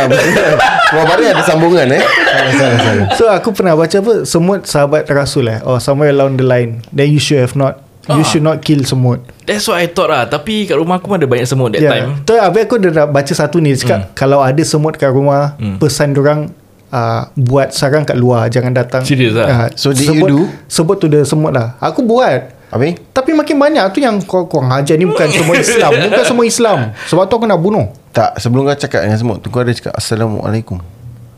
[0.91, 2.03] Keluar baris ada sambungan eh?
[2.03, 3.05] Salah salah salah.
[3.15, 4.13] So aku pernah baca apa?
[4.27, 5.63] Semut sahabat Rasul eh.
[5.63, 6.83] Or somewhere along the line.
[6.91, 8.23] Then you should have not You Ah.
[8.23, 9.19] should not kill semut.
[9.43, 10.23] That's what I thought lah.
[10.25, 12.23] Tapi kat rumah aku pun ada banyak semut that time.
[12.23, 14.11] Tu habis aku dah baca satu ni Dia cakap Hmm.
[14.13, 16.47] Kalau ada semut kat rumah Pesan dorang
[16.87, 19.03] uh, Buat sarang kat luar Jangan datang.
[19.03, 19.47] Serious lah?
[19.47, 20.39] Ah, So did you sebut, do?
[20.65, 21.75] Sebut tu the semut lah.
[21.79, 22.55] Aku buat.
[22.67, 22.99] Habis?
[23.09, 26.77] Tapi makin banyak tu yang kau, kau ajar ni bukan semua Islam Bukan semua Islam.
[27.05, 27.87] Sebab tu aku nak bunuh.
[28.11, 30.79] Tak sebelum kau cakap dengan semut tu Kau ada cakap Assalamualaikum.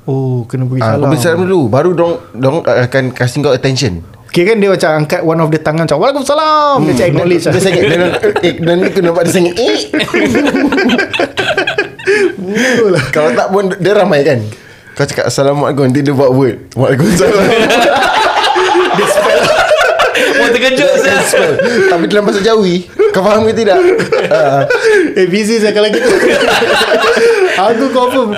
[0.05, 0.97] Oh kena beri salam.
[0.99, 1.65] kau beri salam dulu.
[1.65, 5.57] Baru dong dong akan kasih kau attention Kira kan dia macam angkat one of the
[5.57, 6.77] tangan macam Waalaikumsalam.
[6.85, 7.97] Dia macam acknowledge Dia lah dia,
[8.47, 9.77] eh, Dan dia kena nampak dia sangat eh.
[13.09, 14.39] Kalau tak pun Dia ramai kan?
[14.93, 15.89] Kau cakap Assalamualaikum.
[15.89, 16.57] Nanti dia buat word.
[16.77, 17.45] Waalaikumsalam
[20.49, 21.21] terkejut saya.
[21.87, 23.79] Tapi dalam bahasa Jawi Kau faham ke tidak?
[24.29, 24.63] Ah.
[25.13, 26.05] Eh busy saya kalau gitu.
[27.59, 28.29] Aku confirm.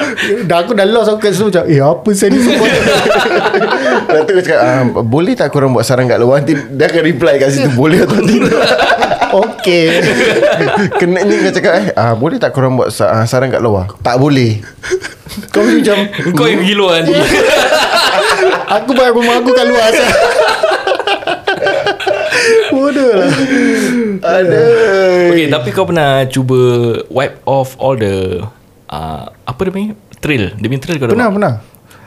[0.47, 2.65] Dah aku dah lost Aku kat situ macam Eh apa saya ni semua?
[2.65, 6.41] Lepas tu kau cakap ah, Boleh tak korang buat sarang kat luar?
[6.41, 8.55] Nanti dia akan reply kat situ Boleh atau tidak?
[9.31, 10.03] Okay.
[10.97, 13.91] Kena ni kau cakap eh ah, Boleh tak korang buat sa- ah, sarang kat luar?
[13.99, 14.59] Tak boleh.
[15.51, 15.97] Kau macam
[16.33, 17.03] Kau yang gila kan
[18.79, 20.09] Aku bayar rumah aku kat luar saya.
[22.69, 23.29] Bodoh lah.
[24.21, 24.63] Ada
[25.27, 26.59] Okay tapi kau pernah cuba
[27.07, 28.41] Wipe off all the
[28.87, 29.93] uh, Apa dia panggil?
[30.17, 30.43] Trail.
[30.53, 31.37] Dia punya trail kau dah Pernah buat?
[31.37, 31.53] pernah.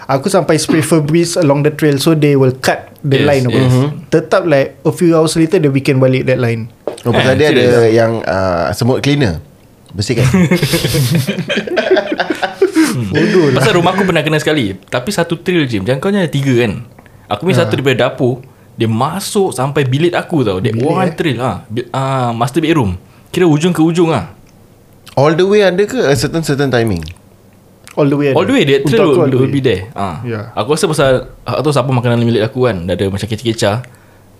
[0.06, 3.74] Aku sampai spray Febreze along the trail So they will cut the Yes, line yes.
[4.08, 6.70] Tetap like A few hours later Dia bikin balik that line.
[7.02, 7.92] Oh, pasal Eh, dia ada serious?
[7.92, 9.40] yang uh, semut cleaner.
[9.90, 10.24] Bersihkan.
[13.10, 13.58] Bodoh lah.
[13.58, 14.74] Pasal rumah aku pernah kena sekali.
[14.74, 16.82] Tapi satu trail je Jangan kau ni ada tiga kan?
[17.26, 20.58] Aku punya satu daripada dapur Dia masuk sampai bilik aku tau.
[20.58, 21.62] Dia one trail ha.
[21.70, 22.98] Bi- ah, Master bedroom.
[23.34, 24.30] Kira ujung ke ujung lah
[25.18, 27.02] All the way ada ke a certain certain timing?
[27.98, 28.38] All the way ada.
[28.38, 30.22] All the way That trail will, will be there ha.
[30.22, 30.50] Ya.
[30.58, 32.86] Aku rasa pasal Aku tahu siapa makanan bilik aku kan.
[32.86, 33.86] Dah ada macam keca-keca.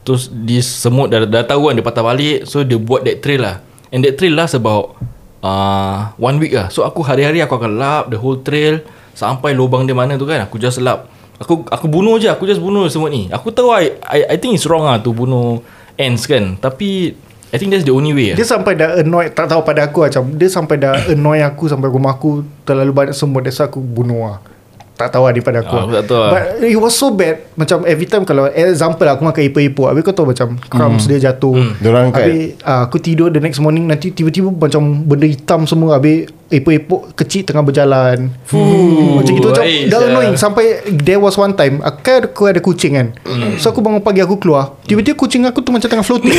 [0.04, 2.46] Terus di semut dah, dah tahu kan Dia patah balik.
[2.46, 3.62] So dia buat that trail lah.
[3.94, 4.98] And that trail last about
[5.42, 6.70] uh, One week lah.
[6.74, 8.82] So aku hari-hari aku akan lap The whole trail
[9.14, 10.42] Sampai lubang dia mana tu kan.
[10.42, 11.06] Aku just lap
[11.44, 13.28] Aku aku bunuh je Aku just bunuh semut ni.
[13.28, 15.60] Aku tahu I, I, I think it's wrong lah To bunuh
[16.00, 16.56] ants kan.
[16.56, 17.12] Tapi
[17.52, 18.50] I think that's the only way Dia lah.
[18.58, 22.16] sampai dah annoy Tak tahu pada aku macam Dia sampai dah annoy aku Sampai rumah
[22.16, 24.53] aku Terlalu banyak semut That's aku bunuh lah
[24.94, 25.74] Tak tahu lah daripada aku.
[25.74, 26.30] Ah, aku tak tahu lah.
[26.30, 27.50] But it was so bad.
[27.58, 31.50] Macam every time Kalau example aku makan epok-epok Habis kau tahu macam Crumbs dia jatuh.
[31.50, 31.74] Hmm.
[31.82, 32.22] Diorang angkat.
[32.22, 37.10] Habis uh, aku tidur The next morning Nanti tiba-tiba Macam benda hitam semua Habis epok-epok
[37.18, 38.30] kecil tengah berjalan.
[38.46, 40.06] Fuh, Macam gitu macam Dah sia.
[40.06, 40.36] annoying.
[40.38, 43.10] Sampai There was one time Aku kan aku ada kucing kan.
[43.26, 43.58] Hmm.
[43.58, 44.78] So aku bangun pagi Aku keluar.
[44.86, 46.30] Tiba-tiba kucing aku tu Macam tengah floating.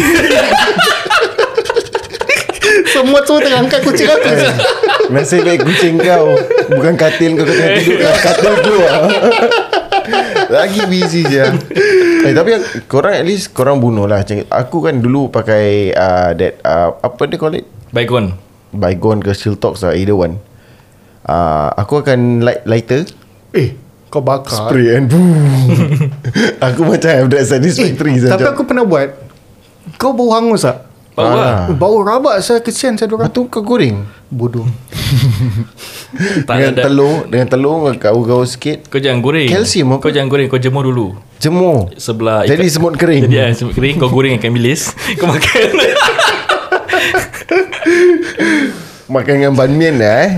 [2.96, 4.30] Semua tu tengah angkat kucing aku
[5.14, 6.34] Nasib baik kucing kau.
[6.72, 8.94] Bukan katil kau kena tidur kat Katil keluar
[10.50, 11.46] Lagi busy je
[12.26, 12.58] Eh tapi
[12.90, 14.26] Korang at least Korang bunuh lah.
[14.50, 17.66] Aku kan dulu pakai uh, That uh, Apa dia call it?
[17.94, 18.34] Baygon
[18.74, 20.42] Baygon ke Shiltox lah Either one.
[21.26, 23.06] Uh, Aku akan light lighter.
[23.54, 24.72] Eh Kau bakar.
[24.72, 25.28] Spray and boom.
[26.72, 29.12] Aku macam have that satisfactory eh, eh, Tapi aku pernah buat.
[30.00, 30.85] Kau bau hangus tak?
[31.16, 31.36] Bau Ah.
[31.36, 31.56] lah.
[31.72, 34.04] Bau rabak saya kesian saya dorang Lepas tu kau goreng.
[34.28, 34.68] Bodoh.
[36.48, 38.88] Tak Dengan ada, telur Dengan telur Kau gaul-gaul sikit.
[38.88, 39.48] Kau jangan goreng.
[39.52, 39.96] Kalsium?
[40.00, 41.16] Kau jangan goreng Kau jemur dulu.
[41.40, 41.92] Jemur.
[41.96, 43.28] Sebelah Jadi semut kering.
[43.28, 44.92] Jadi ah, semut kering Kau goreng ikan bilis.
[45.20, 45.70] Kau makan.
[49.06, 50.32] Makan dengan ban mian lah eh?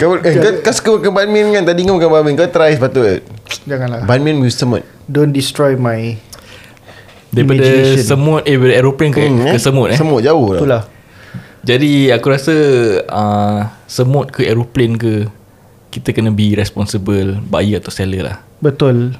[0.00, 1.64] Kau, eh, kau, kau suka makan ban mian kan?
[1.68, 3.20] Tadi kau makan ban mian Kau try sepatut.
[3.68, 4.08] Janganlah.
[4.08, 4.82] Ban mian with semut.
[5.04, 6.16] Don't destroy my
[7.34, 8.06] Daripada Imagination.
[8.06, 9.60] semut Eh daripada aeroplane ke, Hmm, ke eh?
[9.60, 10.82] semut eh Semut jauh lah Itulah
[11.60, 12.54] Jadi aku rasa
[13.04, 15.26] uh, Semut ke aeroplane ke
[15.90, 19.18] Kita kena be responsible Buyer atau seller lah Betul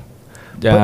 [0.56, 0.78] Dan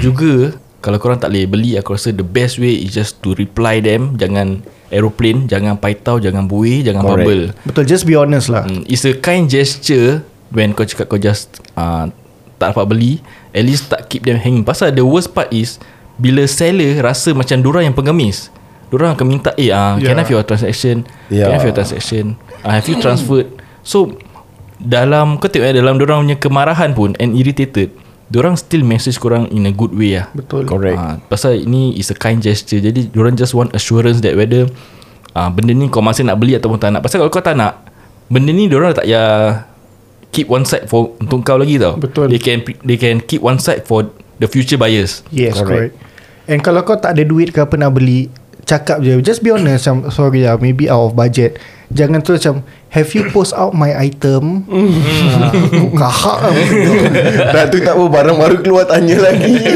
[0.00, 3.78] juga Kalau korang tak boleh beli Aku rasa the best way Is just to reply
[3.78, 7.18] them Jangan aeroplane Jangan paitao Jangan buih Jangan Correct.
[7.20, 11.18] bubble Betul just be honest lah Hmm, It's a kind gesture When kau cakap kau
[11.18, 12.08] just uh,
[12.56, 13.12] Tak dapat beli
[13.50, 14.62] At least tak keep them hanging.
[14.62, 15.78] Pasal the worst part is
[16.16, 18.50] bila seller rasa macam diorang yang pengemis.
[18.88, 21.02] Diorang akan minta, eh, uh, can I have your transaction?
[21.26, 21.50] Can I Yeah.
[21.58, 22.38] have your transaction?
[22.62, 23.50] Uh, have you transferred?
[23.82, 24.14] So,
[24.78, 27.90] dalam kau tengok eh, dalam diorang punya kemarahan pun and irritated,
[28.30, 30.30] diorang still message korang in a good way lah.
[30.32, 30.64] Betul.
[30.66, 30.98] Correct.
[30.98, 32.78] Ah, pasal ini is a kind gesture.
[32.78, 34.70] Jadi diorang just want assurance that whether
[35.34, 37.02] ah, benda ni kau masih nak beli ataupun tak nak.
[37.02, 37.82] Pasal kalau kau tak nak,
[38.30, 39.22] benda ni diorang tak ya
[40.30, 41.94] keep one side for untuk kau lagi tau.
[41.98, 42.30] Betul.
[42.30, 44.06] They can they can keep one side for
[44.38, 45.22] the future buyers.
[45.28, 45.94] Yes Correct.
[45.94, 45.94] correct.
[46.44, 48.28] And kalau kau tak ada duit ke apa nak beli
[48.64, 49.20] Cakap je.
[49.20, 51.60] Just be honest macam, Sorry lah Maybe out of budget.
[51.92, 54.64] Jangan tu macam Have you post out my item?
[55.36, 55.52] Ah,
[55.92, 56.54] Kahak lah.
[57.52, 59.52] Dah tu tak apa Barang baru keluar Tanya lagi.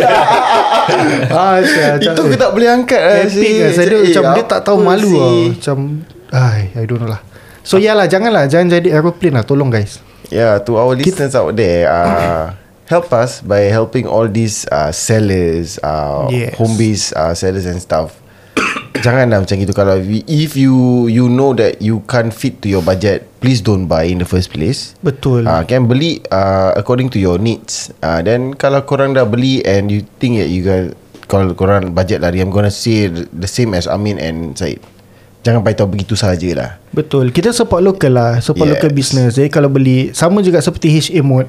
[1.29, 4.61] Ah, sia, Itu aku tak boleh angkat lah Epic lah Saya dia, macam Dia tak
[4.65, 5.33] tahu malu lah.
[5.53, 5.79] Macam
[6.33, 7.21] Ay, I don't know lah.
[7.61, 8.49] So ya lah Janganlah.
[8.49, 9.45] Jangan jadi aeroplane lah.
[9.45, 10.01] Tolong guys.
[10.29, 12.53] Yeah, to our listeners out there, uh,
[12.89, 16.57] help us by helping all these uh, sellers, uh, Yes.
[16.57, 18.17] home based uh, sellers and stuff.
[19.05, 23.29] Janganlah macam gitu kalau if you you know that you can't fit to your budget,
[23.39, 24.99] please don't buy in the first place.
[25.05, 27.95] Betul Ah, uh, kan beli uh, according to your needs.
[28.03, 30.91] Ah, uh, then kalau korang dah beli and you think that you guys
[31.29, 34.81] kalau korang budget lari, I'm gonna say the same as Amin and Said.
[35.47, 36.83] Jangan bagi tahu begitu sajalah.
[36.91, 38.73] Betul Kita support local lah Support Yes.
[38.75, 41.47] local business Jadi kalau beli Sama juga seperti HA Mode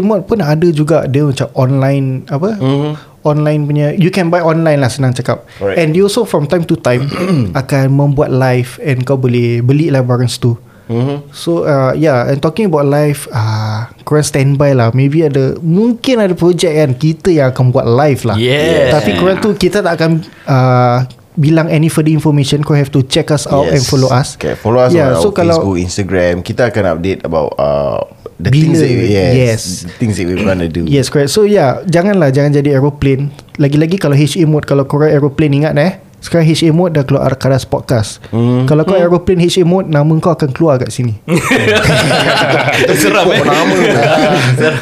[0.00, 2.90] Mode pun ada juga Dia macam online Apa Mhm.
[3.22, 5.76] Online punya You can buy online lah Senang cakap Correct.
[5.76, 7.10] And dia also from time to time
[7.60, 11.34] Akan membuat live And kau boleh Beli lah barang situ Mm-hmm.
[11.34, 16.30] So uh, yeah And talking about live uh, Korang standby lah Maybe ada Mungkin ada
[16.30, 18.94] projek kan Kita yang akan buat live lah Yeah.
[18.94, 21.02] Tapi korang tu Kita tak akan uh,
[21.36, 24.80] Bilang any further information Kau have to check us out And follow us Okay, follow
[24.80, 26.34] us Yeah, on so our kalau- Facebook, Instagram.
[26.40, 28.00] Kita akan update about uh,
[28.36, 29.60] the Bila- things that we, yes, yes.
[29.84, 30.84] the things that we're gonna do.
[30.84, 35.52] Yes correct So yeah Janganlah Jangan jadi aeroplane Lagi-lagi kalau HA mode Kalau korang aeroplane
[35.60, 35.92] Ingat eh
[36.26, 38.66] Sekarang HA mode dah keluar Arkadas Podcast Hmm.
[38.66, 41.14] Kalau kau aeroplane HA mode Nama kau akan keluar kat sini
[43.00, 43.38] Seram eh.
[43.46, 43.74] Nama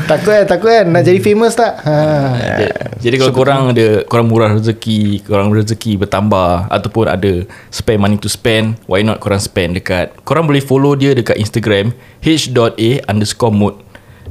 [0.09, 1.97] Takut kan Takut kan Nak jadi famous tak ha.
[2.35, 2.65] Jadi,
[3.05, 8.33] jadi kalau korang ada korang murah rezeki, korang rezeki bertambah ataupun ada spend money to
[8.33, 11.93] spend, why not korang spend dekat korang boleh follow dia dekat Instagram
[12.25, 13.77] h.a underscore mode.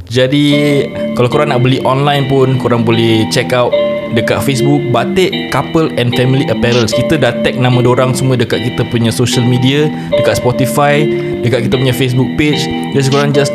[0.09, 0.49] Jadi
[1.13, 3.69] kalau korang nak beli online pun korang boleh check out
[4.13, 6.93] dekat Facebook Batik Couple and Family Apparels.
[6.93, 11.05] Kita dah tag nama orang semua dekat kita punya social media, dekat Spotify,
[11.41, 12.61] dekat kita punya Facebook page.
[12.93, 13.53] Jadi korang just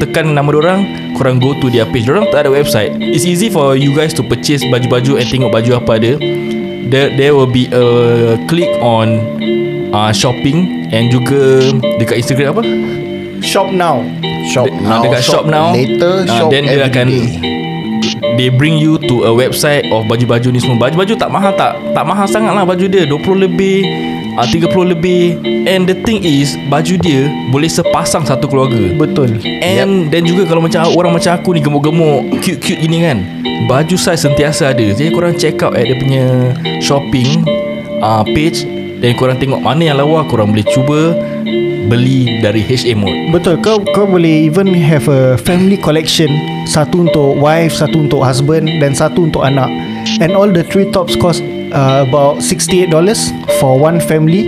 [0.00, 0.84] tekan nama orang
[1.16, 2.08] korang go to their page.
[2.08, 2.92] Orang tak ada website.
[3.00, 6.12] It's easy for you guys to purchase baju-baju and tengok baju apa ada.
[6.90, 7.84] There, there will be a
[8.50, 9.22] click on
[9.94, 11.70] uh, shopping and juga
[12.02, 12.62] dekat Instagram apa?
[13.40, 14.02] Shop now.
[14.50, 15.70] Shop De- now, dekat shop, now.
[15.76, 17.59] later, Ah, shop then dia akan day.
[18.36, 20.88] They bring you to a website of baju-baju ni semua.
[20.88, 23.04] Baju-baju tak mahal tak tak mahal sangat lah baju dia.
[23.06, 23.84] 20 lebih
[24.36, 25.38] uh, 30 lebih.
[25.68, 28.96] And the thing is baju dia boleh sepasang satu keluarga.
[28.96, 29.40] Betul.
[29.60, 30.12] And yep.
[30.12, 33.18] then juga kalau macam orang macam aku ni gemuk-gemuk cute-cute gini kan
[33.68, 34.86] baju size sentiasa ada.
[34.94, 36.24] Jadi korang check out at dia punya
[36.80, 37.44] shopping
[38.00, 38.64] uh, page.
[39.00, 41.16] Dan korang tengok mana yang lawa korang boleh cuba
[41.90, 46.30] beli dari HA Mode Betul kau kau boleh even have a family collection.
[46.70, 49.66] Satu untuk wife satu untuk husband dan satu untuk anak.
[50.22, 51.42] And all the three tops cost
[51.74, 52.94] uh, about $68
[53.58, 54.46] for one family.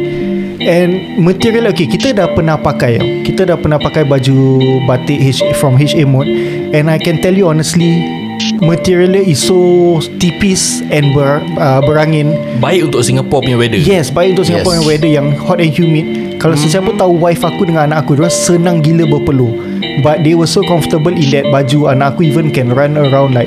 [0.62, 5.74] And material okay kita dah pernah pakai kita dah pernah pakai baju batik H, from
[5.74, 6.30] HA mode
[6.70, 7.98] and I can tell you honestly
[8.62, 12.38] material is so tipis and ber, uh, berangin.
[12.62, 13.82] Baik untuk Singapore punya weather.
[13.82, 14.82] Yes Baik untuk Singapore Yes.
[14.86, 14.90] yes.
[14.94, 16.06] weather Yang hot and humid
[16.42, 19.54] Kalau sesiapa tahu Wife aku dengan anak aku Diorang senang gila berpeluh.
[20.02, 23.46] But they were so comfortable In that baju Anak aku even can run around like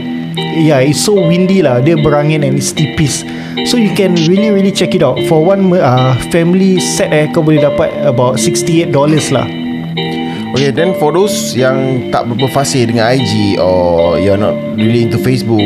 [0.55, 1.83] Yeah it's so windy lah.
[1.83, 3.27] Dia berangin And it's tipis.
[3.67, 5.19] So you can really really check it out.
[5.27, 8.95] For one uh, family set eh Kau boleh dapat About $68
[9.35, 9.43] lah.
[10.55, 15.59] Okay then for those yang tak berapa dengan IG or you're not really into Facebook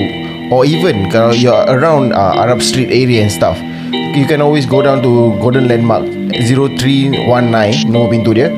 [0.49, 3.53] or even kalau you're around uh, Arab Street area and stuff
[3.91, 8.49] you can always go down to Golden Landmark 0319 nombor pintu dia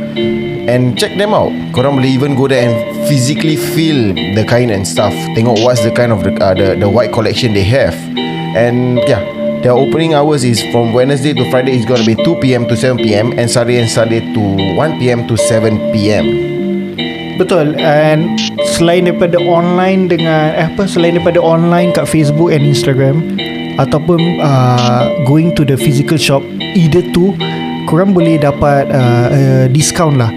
[0.72, 2.76] and check them out korang boleh even go there and
[3.10, 6.90] physically feel the kain and stuff tengok what's the kind of the, uh, the, the
[6.90, 7.96] white collection they have
[8.56, 9.22] and yeah
[9.62, 12.66] Their opening hours is from Wednesday to Friday is going to be 2 p.m.
[12.66, 13.38] to 7 p.m.
[13.38, 14.42] and Saturday and Sunday to
[14.74, 15.30] 1 p.m.
[15.30, 16.26] to 7 p.m.
[17.38, 18.42] Betul And
[18.74, 23.38] Selain daripada online dengan eh, Apa Selain daripada online Kat Facebook and Instagram
[23.80, 26.44] Ataupun uh, Going to the physical shop
[26.76, 27.36] Either two
[27.90, 30.32] korang boleh dapat uh, uh, discount lah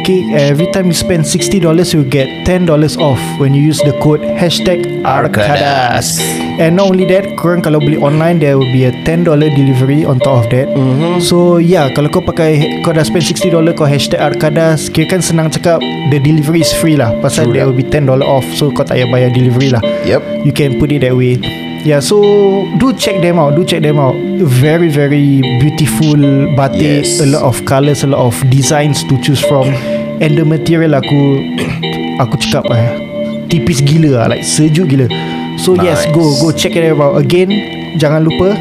[0.00, 1.60] Okay, every time you spend $60
[1.92, 2.66] you get $10
[2.98, 6.18] off when you use the code hashtag Arkadas.
[6.58, 10.18] And not only that, korang kalau beli online there will be a $10 delivery on
[10.18, 10.72] top of that.
[10.72, 11.20] Mm-hmm.
[11.20, 15.52] So yeah, kalau kau pakai kau dah spend $60 kau hashtag Arkadas, kira kan senang
[15.52, 17.12] cakap the delivery is free lah.
[17.20, 17.70] Pasal True there lah.
[17.70, 19.84] will be $10 off so kau tak payah bayar delivery lah.
[20.08, 20.48] Yep.
[20.48, 21.38] You can put it that way.
[21.80, 22.20] Yeah, so
[22.76, 23.56] do check them out.
[23.56, 24.14] Do check them out.
[24.44, 26.12] Very, very beautiful
[26.54, 27.08] batik.
[27.08, 27.20] Yes.
[27.20, 29.64] A lot of colours, a lot of designs to choose from.
[30.20, 31.40] And the material aku,
[32.22, 32.92] aku cakap eh,
[33.48, 35.08] tipis gila lah, like sejuk gila.
[35.56, 36.12] So yes, Nice.
[36.12, 37.16] go go check it out.
[37.16, 37.48] Again,
[37.96, 38.52] jangan lupa.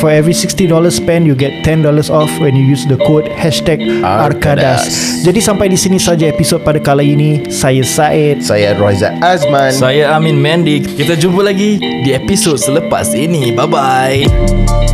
[0.00, 4.86] For every $60 spend You get $10 off When you use the code Hashtag Arkadas.
[4.86, 5.24] Arkadas.
[5.24, 7.30] Jadi sampai di sini saja episod pada kali ini.
[7.52, 8.40] Saya Said.
[8.44, 9.72] Saya Roiza Azman.
[9.72, 13.52] Saya Amin Mendy Kita jumpa lagi Di episod selepas ini.
[13.52, 14.89] Bye-bye